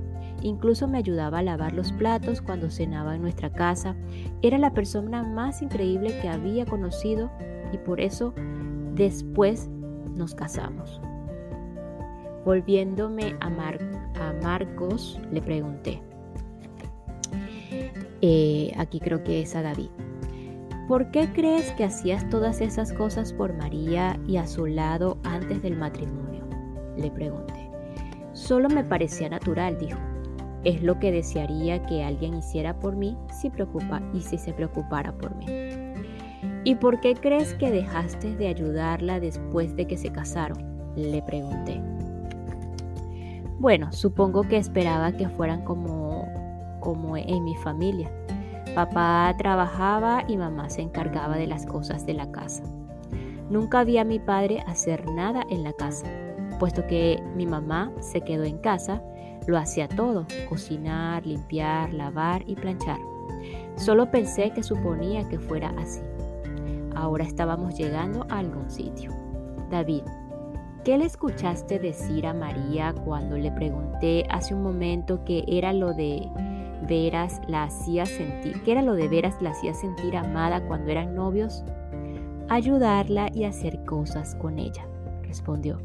Incluso 0.43 0.89
me 0.89 0.97
ayudaba 0.97 1.41
a 1.41 1.43
lavar 1.43 1.75
los 1.75 1.93
platos 1.93 2.41
cuando 2.41 2.71
cenaba 2.71 3.17
en 3.17 3.21
nuestra 3.21 3.53
casa. 3.53 3.97
Era 4.41 4.57
la 4.57 4.73
persona 4.73 5.25
más 5.25 5.61
increíble 5.61 6.19
que 6.23 6.29
había 6.31 6.65
conocido 6.65 7.31
y 7.71 7.77
por 7.77 8.01
eso 8.01 8.33
después 8.95 9.69
nos 10.17 10.35
casamos. 10.35 11.03
Volviéndome 12.45 13.37
a, 13.41 13.49
Marcos, 14.43 15.19
le 15.33 15.41
pregunté. 15.41 16.03
Eh, 18.21 18.73
aquí 18.77 19.01
creo 19.01 19.25
que 19.25 19.43
es 19.43 19.57
a 19.57 19.63
David. 19.63 19.89
¿Por 20.89 21.11
qué 21.11 21.33
crees 21.33 21.73
que 21.73 21.85
hacías 21.85 22.29
todas 22.29 22.61
esas 22.61 22.93
cosas 22.93 23.33
por 23.33 23.55
María 23.55 24.21
y 24.27 24.37
a 24.37 24.47
su 24.47 24.67
lado 24.67 25.17
antes 25.25 25.63
del 25.63 25.77
matrimonio? 25.77 26.45
Le 26.99 27.11
pregunté. 27.11 27.71
Solo 28.35 28.69
me 28.69 28.85
parecía 28.85 29.31
natural, 29.31 29.79
dijo. 29.79 29.99
Es 30.65 30.83
lo 30.83 30.99
que 30.99 31.13
desearía 31.13 31.85
que 31.87 32.05
alguien 32.05 32.35
hiciera 32.35 32.79
por 32.79 32.97
mí 32.97 33.17
si 33.33 33.49
preocupa 33.49 34.03
y 34.13 34.21
si 34.21 34.37
se 34.37 34.53
preocupara 34.53 35.13
por 35.13 35.35
mí. 35.37 35.47
¿Y 36.65 36.75
por 36.75 37.01
qué 37.01 37.15
crees 37.15 37.55
que 37.55 37.71
dejaste 37.71 38.35
de 38.37 38.49
ayudarla 38.49 39.21
después 39.21 39.77
de 39.77 39.87
que 39.87 39.97
se 39.97 40.11
casaron? 40.11 40.59
Le 40.97 41.23
pregunté. 41.23 41.94
Bueno, 43.65 43.91
supongo 43.93 44.43
que 44.43 44.59
esperaba 44.59 45.13
que 45.13 45.27
fueran 45.27 45.65
como, 45.65 46.29
como 46.81 47.17
en 47.17 47.45
mi 47.45 47.57
familia 47.57 48.11
Papá 48.75 49.35
trabajaba 49.39 50.23
y 50.29 50.37
mamá 50.37 50.69
se 50.69 50.83
encargaba 50.83 51.39
de 51.39 51.47
las 51.47 51.65
cosas 51.65 52.05
de 52.05 52.13
la 52.13 52.31
casa. 52.31 52.63
Nunca 53.49 53.83
vi 53.83 53.97
a 53.97 54.05
mi 54.05 54.19
padre 54.19 54.63
hacer 54.67 55.11
nada 55.11 55.47
en 55.49 55.65
la 55.65 55.73
casa, 55.73 56.07
puesto 56.59 56.87
que 56.87 57.23
mi 57.35 57.47
mamá 57.47 57.91
se 58.01 58.21
quedó 58.21 58.45
en 58.45 58.59
casa, 58.59 59.03
lo 59.47 59.57
hacía 59.57 59.89
todo, 59.89 60.27
cocinar, 60.51 61.25
limpiar, 61.25 61.95
lavar 61.95 62.43
y 62.47 62.57
planchar. 62.57 62.99
Solo 63.77 64.11
pensé 64.11 64.51
que 64.51 64.63
suponía 64.63 65.27
que 65.27 65.39
fuera 65.39 65.73
así. 65.79 66.03
Ahora 66.95 67.25
estábamos 67.25 67.79
llegando 67.79 68.27
a 68.29 68.41
algún 68.41 68.71
sitio. 68.71 69.11
David, 69.71 70.03
¿qué 70.85 70.99
le 70.99 71.07
escuchaste 71.07 71.79
decir 71.79 72.27
a 72.27 72.35
María 72.35 72.95
cuando 73.05 73.39
le 73.39 73.51
pregunté 73.51 74.27
hace 74.29 74.55
un 74.55 74.63
momento 74.63 75.25
qué 75.25 75.43
era 75.49 75.73
lo 75.73 75.95
de 75.95 76.29
veras 76.87 77.41
la 77.49 77.65
hacía 77.65 78.05
sentir, 78.05 78.63
que 78.63 78.73
era 78.73 78.83
lo 78.83 78.95
de 78.95 79.09
veras 79.09 79.41
la 79.41 79.51
hacía 79.51 79.73
sentir 79.73 80.15
amada 80.15 80.67
cuando 80.67 80.91
eran 80.91 81.15
novios, 81.15 81.65
ayudarla 82.51 83.31
y 83.33 83.45
hacer 83.45 83.83
cosas 83.87 84.35
con 84.35 84.59
ella, 84.59 84.87
respondió. 85.23 85.81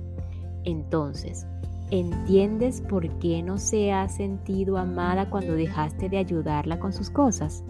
Entonces, 0.65 1.47
¿entiendes 1.91 2.81
por 2.81 3.07
qué 3.19 3.41
no 3.41 3.57
se 3.57 3.93
ha 3.93 4.09
sentido 4.09 4.77
amada 4.77 5.29
cuando 5.29 5.53
dejaste 5.53 6.09
de 6.09 6.17
ayudarla 6.17 6.77
con 6.77 6.91
sus 6.91 7.09
cosas? 7.09 7.63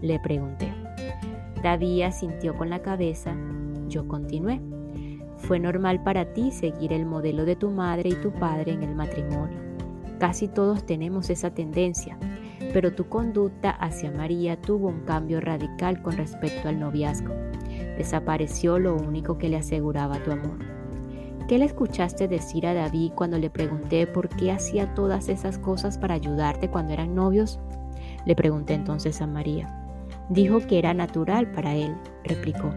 Le 0.00 0.20
pregunté. 0.20 0.72
David 1.64 2.02
asintió 2.02 2.56
con 2.56 2.70
la 2.70 2.80
cabeza. 2.80 3.36
Yo 3.88 4.06
continué. 4.06 4.60
Fue 5.40 5.58
normal 5.58 6.02
para 6.02 6.32
ti 6.32 6.50
seguir 6.50 6.92
el 6.92 7.06
modelo 7.06 7.44
de 7.44 7.56
tu 7.56 7.70
madre 7.70 8.10
y 8.10 8.14
tu 8.14 8.30
padre 8.32 8.72
en 8.72 8.82
el 8.82 8.94
matrimonio. 8.94 9.58
Casi 10.18 10.48
todos 10.48 10.84
tenemos 10.84 11.30
esa 11.30 11.50
tendencia, 11.50 12.18
pero 12.72 12.92
tu 12.92 13.08
conducta 13.08 13.70
hacia 13.70 14.10
María 14.10 14.60
tuvo 14.60 14.88
un 14.88 15.00
cambio 15.00 15.40
radical 15.40 16.02
con 16.02 16.16
respecto 16.16 16.68
al 16.68 16.78
noviazgo. 16.78 17.34
Desapareció 17.96 18.78
lo 18.78 18.94
único 18.94 19.38
que 19.38 19.48
le 19.48 19.56
aseguraba 19.56 20.22
tu 20.22 20.30
amor. 20.30 20.58
¿Qué 21.48 21.58
le 21.58 21.64
escuchaste 21.64 22.28
decir 22.28 22.66
a 22.66 22.74
David 22.74 23.12
cuando 23.14 23.38
le 23.38 23.50
pregunté 23.50 24.06
por 24.06 24.28
qué 24.28 24.52
hacía 24.52 24.94
todas 24.94 25.28
esas 25.28 25.58
cosas 25.58 25.98
para 25.98 26.14
ayudarte 26.14 26.68
cuando 26.70 26.92
eran 26.92 27.14
novios? 27.14 27.58
Le 28.24 28.36
pregunté 28.36 28.74
entonces 28.74 29.20
a 29.20 29.26
María. 29.26 29.74
Dijo 30.28 30.60
que 30.60 30.78
era 30.78 30.94
natural 30.94 31.50
para 31.50 31.74
él, 31.74 31.96
replicó. 32.24 32.70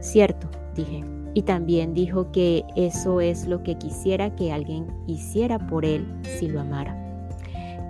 Cierto, 0.00 0.50
dije. 0.74 1.13
Y 1.34 1.42
también 1.42 1.94
dijo 1.94 2.30
que 2.30 2.64
eso 2.76 3.20
es 3.20 3.46
lo 3.46 3.62
que 3.62 3.76
quisiera 3.76 4.34
que 4.34 4.52
alguien 4.52 4.86
hiciera 5.06 5.58
por 5.58 5.84
él 5.84 6.06
si 6.22 6.48
lo 6.48 6.60
amara. 6.60 7.00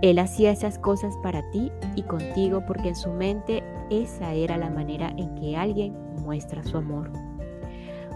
Él 0.02 0.18
hacía 0.18 0.50
esas 0.50 0.78
cosas 0.78 1.14
para 1.22 1.48
ti 1.50 1.70
y 1.94 2.02
contigo 2.02 2.62
porque 2.66 2.88
en 2.88 2.96
su 2.96 3.10
mente 3.10 3.62
esa 3.90 4.32
era 4.32 4.56
la 4.56 4.70
manera 4.70 5.14
en 5.16 5.34
que 5.34 5.56
alguien 5.56 5.94
muestra 6.22 6.62
su 6.62 6.78
amor. 6.78 7.10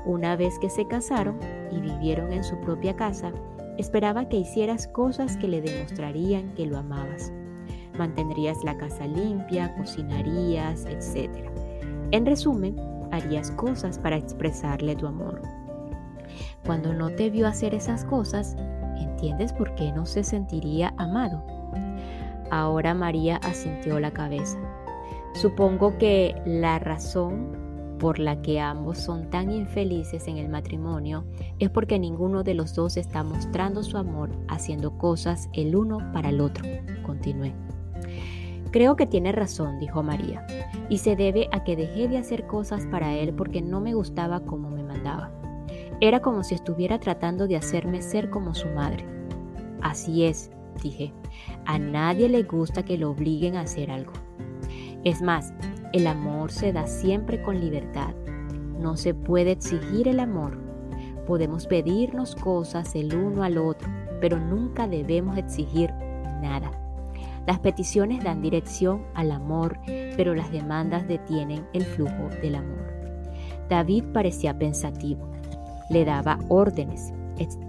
Una 0.07 0.37
vez 0.37 0.59
que 0.59 0.71
se 0.71 0.87
casaron 0.87 1.39
y 1.71 1.81
vivieron 1.81 2.33
en 2.33 2.45
su 2.45 2.59
propia 2.61 2.97
casa, 2.97 3.33
esperaba 3.77 4.29
que 4.29 4.39
hicieras 4.39 4.89
cosas 4.89 5.37
que 5.37 5.49
le 5.49 5.61
demostrarían 5.61 6.55
que 6.55 6.67
lo 6.67 6.79
amabas 6.79 7.33
mantendrías 7.99 8.65
la 8.65 8.79
casa 8.79 9.07
limpia, 9.07 9.75
cocinarías, 9.77 10.87
etc. 10.87 11.51
En 12.13 12.25
resumen, 12.25 12.77
harías 13.13 13.51
cosas 13.53 13.99
para 13.99 14.17
expresarle 14.17 14.97
tu 14.97 15.07
amor. 15.07 15.43
Cuando 16.65 16.93
no 16.93 17.11
te 17.11 17.31
vio 17.31 17.47
hacer 17.47 17.75
esas 17.75 18.05
cosas, 18.05 18.57
¿entiendes 18.99 19.53
por 19.53 19.75
qué 19.75 19.93
no 19.93 20.07
se 20.07 20.25
sentiría 20.25 20.95
amado? 20.97 21.43
Ahora 22.51 22.95
María 22.95 23.37
asintió 23.37 24.01
la 24.01 24.11
cabeza. 24.11 24.59
Supongo 25.35 25.99
que 25.99 26.35
la 26.45 26.79
razón 26.79 27.97
por 27.99 28.19
la 28.19 28.41
que 28.43 28.61
ambos 28.61 28.99
son 28.99 29.29
tan 29.29 29.51
infelices 29.51 30.29
en 30.29 30.39
el 30.39 30.49
matrimonio 30.49 31.25
es 31.59 31.69
porque 31.69 31.99
ninguno 31.99 32.45
de 32.45 32.55
los 32.55 32.75
dos 32.75 32.97
está 32.97 33.23
mostrando 33.25 33.83
su 33.83 33.99
amor 33.99 34.31
haciendo 34.49 34.97
cosas 34.97 35.49
el 35.53 35.77
uno 35.77 35.99
para 36.13 36.31
el 36.31 36.41
otro. 36.41 36.65
Continué. 37.05 37.55
Creo 38.71 38.97
que 38.97 39.07
tiene 39.07 39.33
razón, 39.33 39.79
dijo 39.79 40.03
María, 40.03 40.47
y 40.91 40.99
se 40.99 41.17
debe 41.17 41.49
a 41.53 41.65
que 41.65 41.75
dejé 41.75 42.09
de 42.09 42.19
hacer 42.19 42.47
cosas 42.47 42.87
para 42.87 43.15
él 43.15 43.33
porque 43.33 43.63
no 43.63 43.81
me 43.81 43.95
gustaba 43.95 44.41
como 44.41 44.71
me 44.71 44.83
mandaba. 44.83 45.33
Era 46.01 46.21
como 46.21 46.45
si 46.45 46.55
estuviera 46.55 47.01
tratando 47.01 47.49
de 47.49 47.57
hacerme 47.57 48.03
ser 48.03 48.29
como 48.31 48.55
su 48.55 48.69
madre. 48.69 49.07
Así 49.81 50.25
es, 50.25 50.51
dije, 50.83 51.13
a 51.65 51.79
nadie 51.79 52.29
le 52.29 52.43
gusta 52.43 52.85
que 52.85 52.99
lo 52.99 53.11
obliguen 53.11 53.57
a 53.57 53.63
hacer 53.63 53.91
algo. 53.91 54.13
Es 55.05 55.23
más, 55.23 55.55
el 55.93 56.07
amor 56.07 56.53
se 56.53 56.73
da 56.73 56.87
siempre 56.87 57.41
con 57.41 57.61
libertad. 57.61 58.15
No 58.79 58.97
se 58.97 59.15
puede 59.15 59.53
exigir 59.53 60.09
el 60.09 60.21
amor. 60.21 60.59
Podemos 61.27 61.67
pedirnos 61.67 62.37
cosas 62.37 62.95
el 62.95 63.15
uno 63.15 63.43
al 63.43 63.59
otro, 63.59 63.89
pero 64.21 64.39
nunca 64.39 64.87
debemos 64.87 65.39
exigir 65.39 65.91
nada. 66.43 66.71
Las 67.47 67.59
peticiones 67.61 68.23
dan 68.23 68.43
dirección 68.43 69.05
al 69.15 69.33
amor, 69.33 69.79
pero 69.87 70.35
las 70.35 70.51
demandas 70.51 71.07
detienen 71.09 71.67
el 71.73 71.85
flujo 71.85 72.29
del 72.43 72.57
amor. 72.57 72.93
David 73.69 74.05
parecía 74.13 74.59
pensativo. 74.59 75.31
Le 75.91 76.05
daba 76.05 76.39
órdenes, 76.49 77.13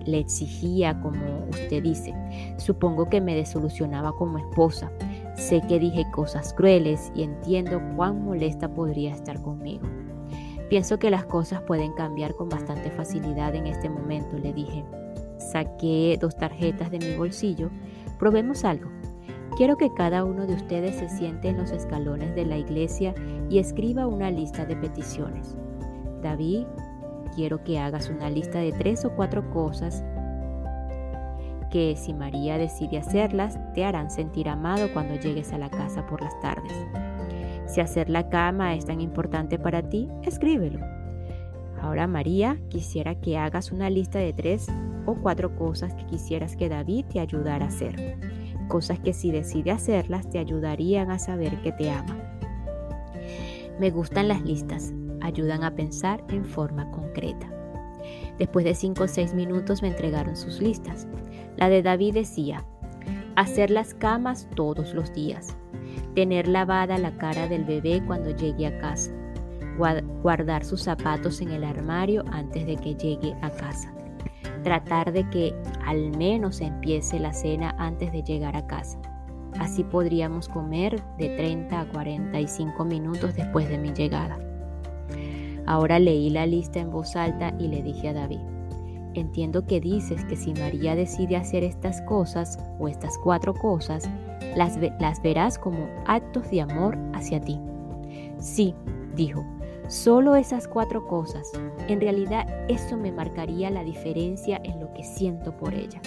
le 0.06 0.20
exigía 0.20 1.00
como 1.02 1.46
usted 1.50 1.84
dice. 1.84 2.14
Supongo 2.58 3.10
que 3.10 3.22
me 3.22 3.36
desolucionaba 3.36 4.14
como 4.14 4.38
esposa. 4.38 4.92
Sé 5.36 5.62
que 5.68 5.80
dije 5.80 6.06
cosas 6.12 6.54
crueles 6.54 7.12
y 7.16 7.24
entiendo 7.24 7.82
cuán 7.96 8.24
molesta 8.24 8.68
podría 8.74 9.14
estar 9.14 9.42
conmigo. 9.42 9.88
Pienso 10.70 11.00
que 11.00 11.10
las 11.10 11.26
cosas 11.26 11.62
pueden 11.62 11.94
cambiar 11.94 12.36
con 12.36 12.50
bastante 12.50 12.92
facilidad 12.92 13.56
en 13.56 13.68
este 13.68 13.90
momento, 13.90 14.38
le 14.38 14.54
dije. 14.54 14.84
Saqué 15.38 16.18
dos 16.20 16.36
tarjetas 16.36 16.92
de 16.92 17.00
mi 17.00 17.16
bolsillo. 17.16 17.70
Probemos 18.20 18.66
algo. 18.66 18.90
Quiero 19.58 19.78
que 19.78 19.94
cada 19.94 20.24
uno 20.24 20.46
de 20.46 20.54
ustedes 20.54 20.96
se 20.96 21.10
siente 21.10 21.50
en 21.50 21.58
los 21.58 21.72
escalones 21.72 22.34
de 22.36 22.46
la 22.46 22.58
iglesia 22.58 23.14
y 23.50 23.60
escriba 23.60 24.08
una 24.08 24.32
lista 24.32 24.66
de 24.66 24.76
peticiones. 24.76 25.58
David, 26.22 26.66
quiero 27.36 27.64
que 27.64 27.80
hagas 27.80 28.10
una 28.10 28.30
lista 28.30 28.60
de 28.60 28.72
tres 28.72 29.04
o 29.06 29.12
cuatro 29.16 29.50
cosas 29.52 30.04
que 31.70 31.96
si 31.96 32.14
María 32.14 32.58
decide 32.58 32.98
hacerlas, 32.98 33.60
te 33.74 33.86
harán 33.86 34.10
sentir 34.10 34.50
amado 34.50 34.92
cuando 34.92 35.16
llegues 35.16 35.54
a 35.54 35.58
la 35.58 35.70
casa 35.70 36.06
por 36.08 36.22
las 36.22 36.40
tardes. 36.40 36.74
Si 37.68 37.82
hacer 37.82 38.10
la 38.10 38.30
cama 38.30 38.74
es 38.76 38.86
tan 38.86 39.02
importante 39.02 39.60
para 39.60 39.88
ti, 39.88 40.10
escríbelo. 40.24 40.80
Ahora 41.80 42.08
María, 42.08 42.60
quisiera 42.70 43.16
que 43.16 43.38
hagas 43.38 43.72
una 43.72 43.90
lista 43.90 44.20
de 44.20 44.34
tres 44.34 44.68
o 45.06 45.16
cuatro 45.16 45.56
cosas 45.56 45.94
que 45.94 46.06
quisieras 46.06 46.56
que 46.56 46.70
David 46.70 47.06
te 47.06 47.20
ayudara 47.20 47.66
a 47.66 47.70
hacer 47.70 48.18
cosas 48.70 49.00
que 49.00 49.12
si 49.12 49.32
decide 49.32 49.72
hacerlas 49.72 50.30
te 50.30 50.40
ayudarían 50.40 51.12
a 51.12 51.20
saber 51.20 51.62
que 51.62 51.74
te 51.74 51.92
ama. 51.92 52.18
Me 53.78 53.92
gustan 53.92 54.30
las 54.30 54.42
listas, 54.42 54.94
ayudan 55.20 55.66
a 55.66 55.76
pensar 55.76 56.24
en 56.30 56.46
forma 56.46 56.90
concreta. 56.92 57.52
Después 58.38 58.64
de 58.64 58.76
5 58.76 59.04
o 59.04 59.08
6 59.08 59.34
minutos 59.34 59.82
me 59.82 59.90
entregaron 59.90 60.38
sus 60.38 60.62
listas. 60.62 61.08
La 61.58 61.68
de 61.68 61.84
David 61.84 62.14
decía, 62.14 62.66
hacer 63.36 63.70
las 63.70 63.94
camas 63.94 64.48
todos 64.56 64.94
los 64.94 65.14
días, 65.14 65.56
tener 66.16 66.48
lavada 66.48 66.98
la 66.98 67.18
cara 67.18 67.48
del 67.48 67.66
bebé 67.66 68.02
cuando 68.06 68.32
llegue 68.36 68.68
a 68.68 68.80
casa, 68.80 69.12
guardar 70.22 70.64
sus 70.64 70.84
zapatos 70.84 71.42
en 71.42 71.52
el 71.52 71.64
armario 71.64 72.24
antes 72.32 72.66
de 72.66 72.76
que 72.76 72.96
llegue 72.96 73.34
a 73.42 73.50
casa, 73.50 73.94
tratar 74.62 75.12
de 75.12 75.30
que 75.30 75.56
al 75.86 76.16
menos 76.18 76.62
empiece 76.62 77.20
la 77.20 77.34
cena 77.34 77.76
antes 77.78 78.12
de 78.12 78.24
llegar 78.24 78.56
a 78.56 78.68
casa. 78.68 79.00
Así 79.60 79.84
podríamos 79.84 80.48
comer 80.48 81.02
de 81.18 81.30
30 81.30 81.80
a 81.80 81.86
45 81.90 82.86
minutos 82.86 83.36
después 83.36 83.68
de 83.70 83.78
mi 83.78 83.92
llegada. 83.94 84.40
Ahora 85.66 86.00
leí 86.00 86.30
la 86.30 86.46
lista 86.46 86.80
en 86.80 86.92
voz 86.92 87.16
alta 87.16 87.54
y 87.60 87.68
le 87.68 87.84
dije 87.84 88.10
a 88.10 88.14
David, 88.14 88.40
entiendo 89.14 89.66
que 89.66 89.80
dices 89.80 90.24
que 90.26 90.36
si 90.36 90.54
María 90.54 90.96
decide 90.96 91.36
hacer 91.36 91.64
estas 91.64 92.02
cosas 92.04 92.60
o 92.80 92.88
estas 92.88 93.18
cuatro 93.18 93.54
cosas, 93.54 94.10
las, 94.56 94.78
las 95.00 95.22
verás 95.22 95.58
como 95.58 95.88
actos 96.06 96.50
de 96.50 96.62
amor 96.62 96.98
hacia 97.14 97.40
ti. 97.40 97.60
Sí, 98.40 98.74
dijo, 99.16 99.46
Solo 99.90 100.36
esas 100.36 100.68
cuatro 100.68 101.08
cosas. 101.08 101.52
En 101.88 102.00
realidad 102.00 102.46
eso 102.68 102.96
me 102.96 103.12
marcaría 103.12 103.72
la 103.72 103.84
diferencia 103.84 104.62
en 104.64 104.80
lo 104.80 104.94
que 104.94 105.04
siento 105.04 105.58
por 105.58 105.74
ella. 105.74 106.00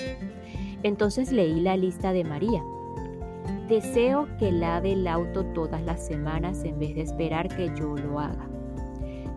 Entonces 0.84 1.32
leí 1.32 1.58
la 1.58 1.76
lista 1.76 2.12
de 2.12 2.22
María. 2.22 2.62
Deseo 3.68 4.28
que 4.38 4.52
lave 4.52 4.92
el 4.92 5.08
auto 5.08 5.44
todas 5.46 5.82
las 5.82 6.06
semanas 6.06 6.62
en 6.62 6.78
vez 6.78 6.94
de 6.94 7.02
esperar 7.02 7.48
que 7.48 7.72
yo 7.74 7.96
lo 7.96 8.20
haga. 8.20 8.48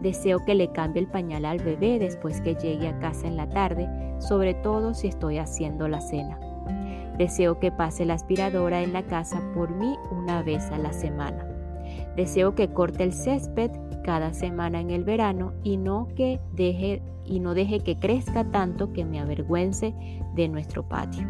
Deseo 0.02 0.46
que 0.46 0.54
le 0.54 0.72
cambie 0.72 1.02
el 1.02 1.08
pañal 1.10 1.46
al 1.46 1.58
bebé 1.58 1.98
después 1.98 2.40
que 2.42 2.54
llegue 2.54 2.88
a 2.88 3.00
casa 3.00 3.26
en 3.26 3.38
la 3.38 3.50
tarde, 3.50 3.90
sobre 4.20 4.54
todo 4.54 4.94
si 4.94 5.08
estoy 5.08 5.40
haciendo 5.40 5.88
la 5.88 6.02
cena. 6.02 6.40
Deseo 7.18 7.60
que 7.60 7.72
pase 7.72 8.06
la 8.06 8.14
aspiradora 8.14 8.84
en 8.84 8.94
la 8.94 9.02
casa 9.08 9.42
por 9.56 9.72
mí 9.72 9.98
una 10.12 10.44
vez 10.44 10.66
a 10.66 10.78
la 10.78 10.94
semana. 10.94 11.55
Deseo 12.16 12.56
que 12.56 12.70
corte 12.70 13.04
el 13.04 13.14
césped 13.14 13.72
cada 14.04 14.34
semana 14.34 14.80
en 14.80 14.92
el 14.92 15.04
verano 15.04 15.54
y 15.64 15.78
no 15.78 16.08
que 16.16 16.40
deje 16.54 17.02
y 17.26 17.40
no 17.40 17.54
deje 17.54 17.80
que 17.80 17.98
crezca 17.98 18.50
tanto 18.52 18.94
que 18.94 19.04
me 19.04 19.20
avergüence 19.20 19.94
de 20.36 20.48
nuestro 20.48 20.88
patio. 20.88 21.28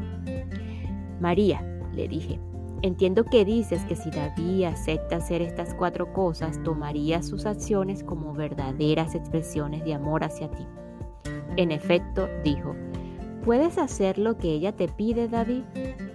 María, 1.20 1.64
le 1.94 2.08
dije, 2.08 2.40
entiendo 2.82 3.24
que 3.24 3.46
dices 3.46 3.84
que 3.86 3.96
si 3.96 4.12
David 4.12 4.66
acepta 4.66 5.16
hacer 5.16 5.42
estas 5.42 5.74
cuatro 5.74 6.12
cosas, 6.12 6.62
tomaría 6.64 7.24
sus 7.24 7.46
acciones 7.46 8.04
como 8.04 8.34
verdaderas 8.34 9.16
expresiones 9.16 9.86
de 9.86 9.94
amor 9.94 10.24
hacia 10.24 10.52
ti. 10.52 10.68
En 11.56 11.72
efecto, 11.72 12.28
dijo, 12.44 12.76
¿puedes 13.44 13.78
hacer 13.78 14.18
lo 14.18 14.38
que 14.38 14.50
ella 14.50 14.74
te 14.74 14.90
pide, 14.90 15.30
David? 15.30 15.64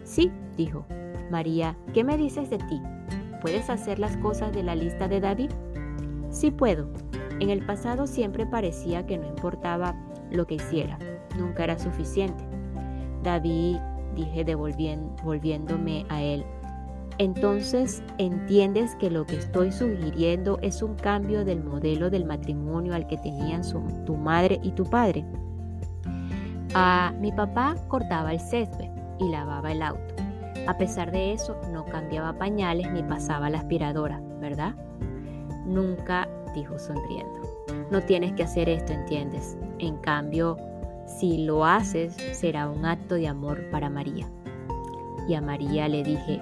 Sí, 0.04 0.30
dijo. 0.56 0.85
María, 1.30 1.78
¿qué 1.94 2.04
me 2.04 2.16
dices 2.16 2.50
de 2.50 2.59
ti? 2.59 2.83
¿Puedes 3.40 3.70
hacer 3.70 3.98
las 3.98 4.16
cosas 4.18 4.53
de 4.53 4.62
la 4.62 4.74
lista 4.74 5.09
de 5.09 5.20
David? 5.20 5.50
Sí 6.31 6.50
puedo. 6.50 6.88
En 7.40 7.50
el 7.50 7.64
pasado 7.64 8.07
siempre 8.07 8.46
parecía 8.46 9.07
que 9.07 9.16
no 9.16 9.26
importaba 9.26 9.96
lo 10.31 10.46
que 10.46 10.57
hiciera, 10.57 10.98
nunca 11.38 11.64
era 11.64 11.79
suficiente. 11.79 12.44
David, 13.22 13.79
dije 14.14 14.44
devolviéndome 14.44 16.05
a 16.09 16.22
él, 16.22 16.44
entonces 17.20 18.03
entiendes 18.16 18.94
que 18.96 19.11
lo 19.11 19.26
que 19.26 19.37
estoy 19.37 19.72
sugiriendo 19.72 20.59
es 20.62 20.83
un 20.83 20.94
cambio 20.94 21.44
del 21.44 21.62
modelo 21.62 22.09
del 22.09 22.24
matrimonio 22.24 22.94
al 22.94 23.07
que 23.07 23.18
tenían 23.18 23.62
tu 24.07 24.16
madre 24.16 24.59
y 24.62 24.72
tu 24.72 24.85
padre. 24.85 25.24
Ah, 26.74 27.12
mi 27.20 27.33
papá 27.33 27.74
cortaba 27.88 28.33
el 28.33 28.40
césped 28.40 28.88
y 29.18 29.29
lavaba 29.29 29.72
el 29.72 29.83
auto. 29.83 30.19
A 30.66 30.77
pesar 30.79 31.11
de 31.11 31.33
eso, 31.33 31.57
no 31.73 31.85
cambiaba 31.85 32.33
pañales 32.33 32.90
ni 32.92 33.03
pasaba 33.03 33.51
la 33.51 33.59
aspiradora, 33.59 34.20
¿verdad? 34.40 34.75
Nunca, 35.66 36.29
dijo 36.55 36.79
sonriendo. 36.79 37.40
No 37.90 38.03
tienes 38.03 38.33
que 38.33 38.44
hacer 38.44 38.68
esto, 38.68 38.92
¿entiendes? 38.92 39.57
En 39.79 39.96
cambio, 39.99 40.57
si 41.07 41.44
lo 41.44 41.64
haces, 41.64 42.16
será 42.33 42.68
un 42.68 42.85
acto 42.85 43.16
de 43.16 43.29
amor 43.29 43.68
para 43.70 43.90
María. 43.90 44.31
Y 45.29 45.35
a 45.35 45.40
María 45.40 45.88
le 45.88 46.03
dije, 46.03 46.40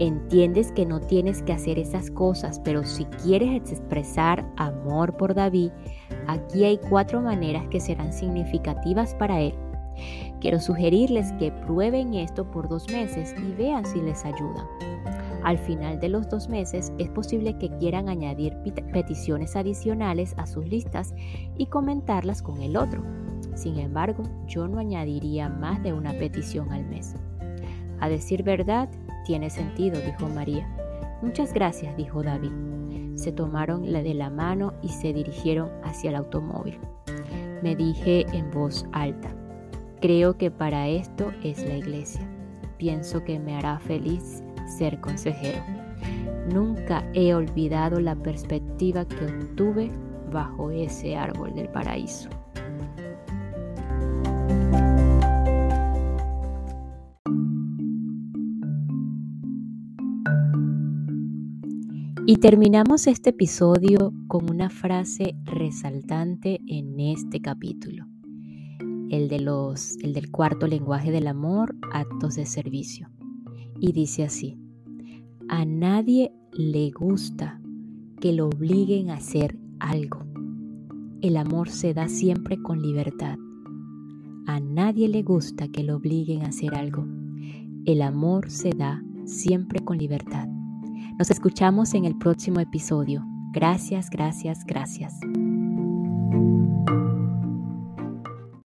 Entiendes 0.00 0.72
que 0.72 0.86
no 0.86 1.00
tienes 1.00 1.42
que 1.42 1.52
hacer 1.52 1.78
esas 1.78 2.10
cosas, 2.10 2.60
pero 2.64 2.82
si 2.82 3.04
quieres 3.04 3.70
expresar 3.70 4.44
amor 4.56 5.16
por 5.16 5.34
David, 5.34 5.70
aquí 6.26 6.64
hay 6.64 6.78
cuatro 6.78 7.20
maneras 7.20 7.68
que 7.70 7.78
serán 7.78 8.12
significativas 8.12 9.14
para 9.14 9.40
él. 9.40 9.54
Quiero 10.44 10.60
sugerirles 10.60 11.32
que 11.38 11.50
prueben 11.50 12.12
esto 12.12 12.50
por 12.50 12.68
dos 12.68 12.86
meses 12.92 13.34
y 13.38 13.54
vean 13.54 13.86
si 13.86 14.02
les 14.02 14.26
ayuda. 14.26 14.68
Al 15.42 15.56
final 15.56 15.98
de 16.00 16.10
los 16.10 16.28
dos 16.28 16.50
meses 16.50 16.92
es 16.98 17.08
posible 17.08 17.56
que 17.56 17.70
quieran 17.78 18.10
añadir 18.10 18.54
peticiones 18.92 19.56
adicionales 19.56 20.34
a 20.36 20.46
sus 20.46 20.68
listas 20.68 21.14
y 21.56 21.64
comentarlas 21.68 22.42
con 22.42 22.60
el 22.60 22.76
otro. 22.76 23.02
Sin 23.54 23.78
embargo, 23.78 24.22
yo 24.46 24.68
no 24.68 24.80
añadiría 24.80 25.48
más 25.48 25.82
de 25.82 25.94
una 25.94 26.12
petición 26.12 26.70
al 26.72 26.84
mes. 26.84 27.14
A 28.00 28.10
decir 28.10 28.42
verdad, 28.42 28.90
tiene 29.24 29.48
sentido, 29.48 29.98
dijo 29.98 30.28
María. 30.28 30.68
Muchas 31.22 31.54
gracias, 31.54 31.96
dijo 31.96 32.22
David. 32.22 32.52
Se 33.14 33.32
tomaron 33.32 33.90
la 33.90 34.02
de 34.02 34.12
la 34.12 34.28
mano 34.28 34.74
y 34.82 34.90
se 34.90 35.14
dirigieron 35.14 35.70
hacia 35.84 36.10
el 36.10 36.16
automóvil. 36.16 36.78
Me 37.62 37.74
dije 37.74 38.26
en 38.36 38.50
voz 38.50 38.84
alta, 38.92 39.34
creo 40.04 40.36
que 40.36 40.50
para 40.50 40.86
esto 40.86 41.32
es 41.42 41.64
la 41.64 41.78
iglesia. 41.78 42.20
Pienso 42.76 43.24
que 43.24 43.38
me 43.38 43.56
hará 43.56 43.78
feliz 43.78 44.44
ser 44.76 45.00
consejero. 45.00 45.62
Nunca 46.52 47.10
he 47.14 47.32
olvidado 47.34 47.98
la 48.00 48.14
perspectiva 48.14 49.08
que 49.08 49.24
obtuve 49.24 49.90
bajo 50.30 50.70
ese 50.70 51.16
árbol 51.16 51.54
del 51.54 51.70
paraíso. 51.70 52.28
Y 62.26 62.36
terminamos 62.42 63.06
este 63.06 63.30
episodio 63.30 64.12
con 64.28 64.50
una 64.50 64.68
frase 64.68 65.34
resaltante 65.44 66.60
en 66.66 67.00
este 67.00 67.40
capítulo, 67.40 68.04
el, 69.10 69.28
de 69.28 69.40
los, 69.40 69.96
el 70.02 70.12
del 70.12 70.30
cuarto 70.30 70.66
lenguaje 70.66 71.10
del 71.10 71.26
amor, 71.26 71.74
actos 71.92 72.36
de 72.36 72.46
servicio. 72.46 73.10
Y 73.80 73.92
dice 73.92 74.24
así, 74.24 74.58
a 75.48 75.64
nadie 75.64 76.32
le 76.52 76.90
gusta 76.90 77.60
que 78.20 78.32
lo 78.32 78.46
obliguen 78.46 79.10
a 79.10 79.14
hacer 79.14 79.58
algo. 79.78 80.24
El 81.20 81.36
amor 81.36 81.68
se 81.68 81.94
da 81.94 82.08
siempre 82.08 82.60
con 82.62 82.80
libertad. 82.82 83.38
A 84.46 84.60
nadie 84.60 85.08
le 85.08 85.22
gusta 85.22 85.68
que 85.68 85.82
lo 85.82 85.96
obliguen 85.96 86.42
a 86.42 86.48
hacer 86.48 86.74
algo. 86.74 87.06
El 87.86 88.02
amor 88.02 88.50
se 88.50 88.70
da 88.70 89.02
siempre 89.24 89.80
con 89.80 89.98
libertad. 89.98 90.48
Nos 91.18 91.30
escuchamos 91.30 91.94
en 91.94 92.04
el 92.04 92.16
próximo 92.16 92.60
episodio. 92.60 93.24
Gracias, 93.52 94.10
gracias, 94.10 94.64
gracias. 94.66 95.14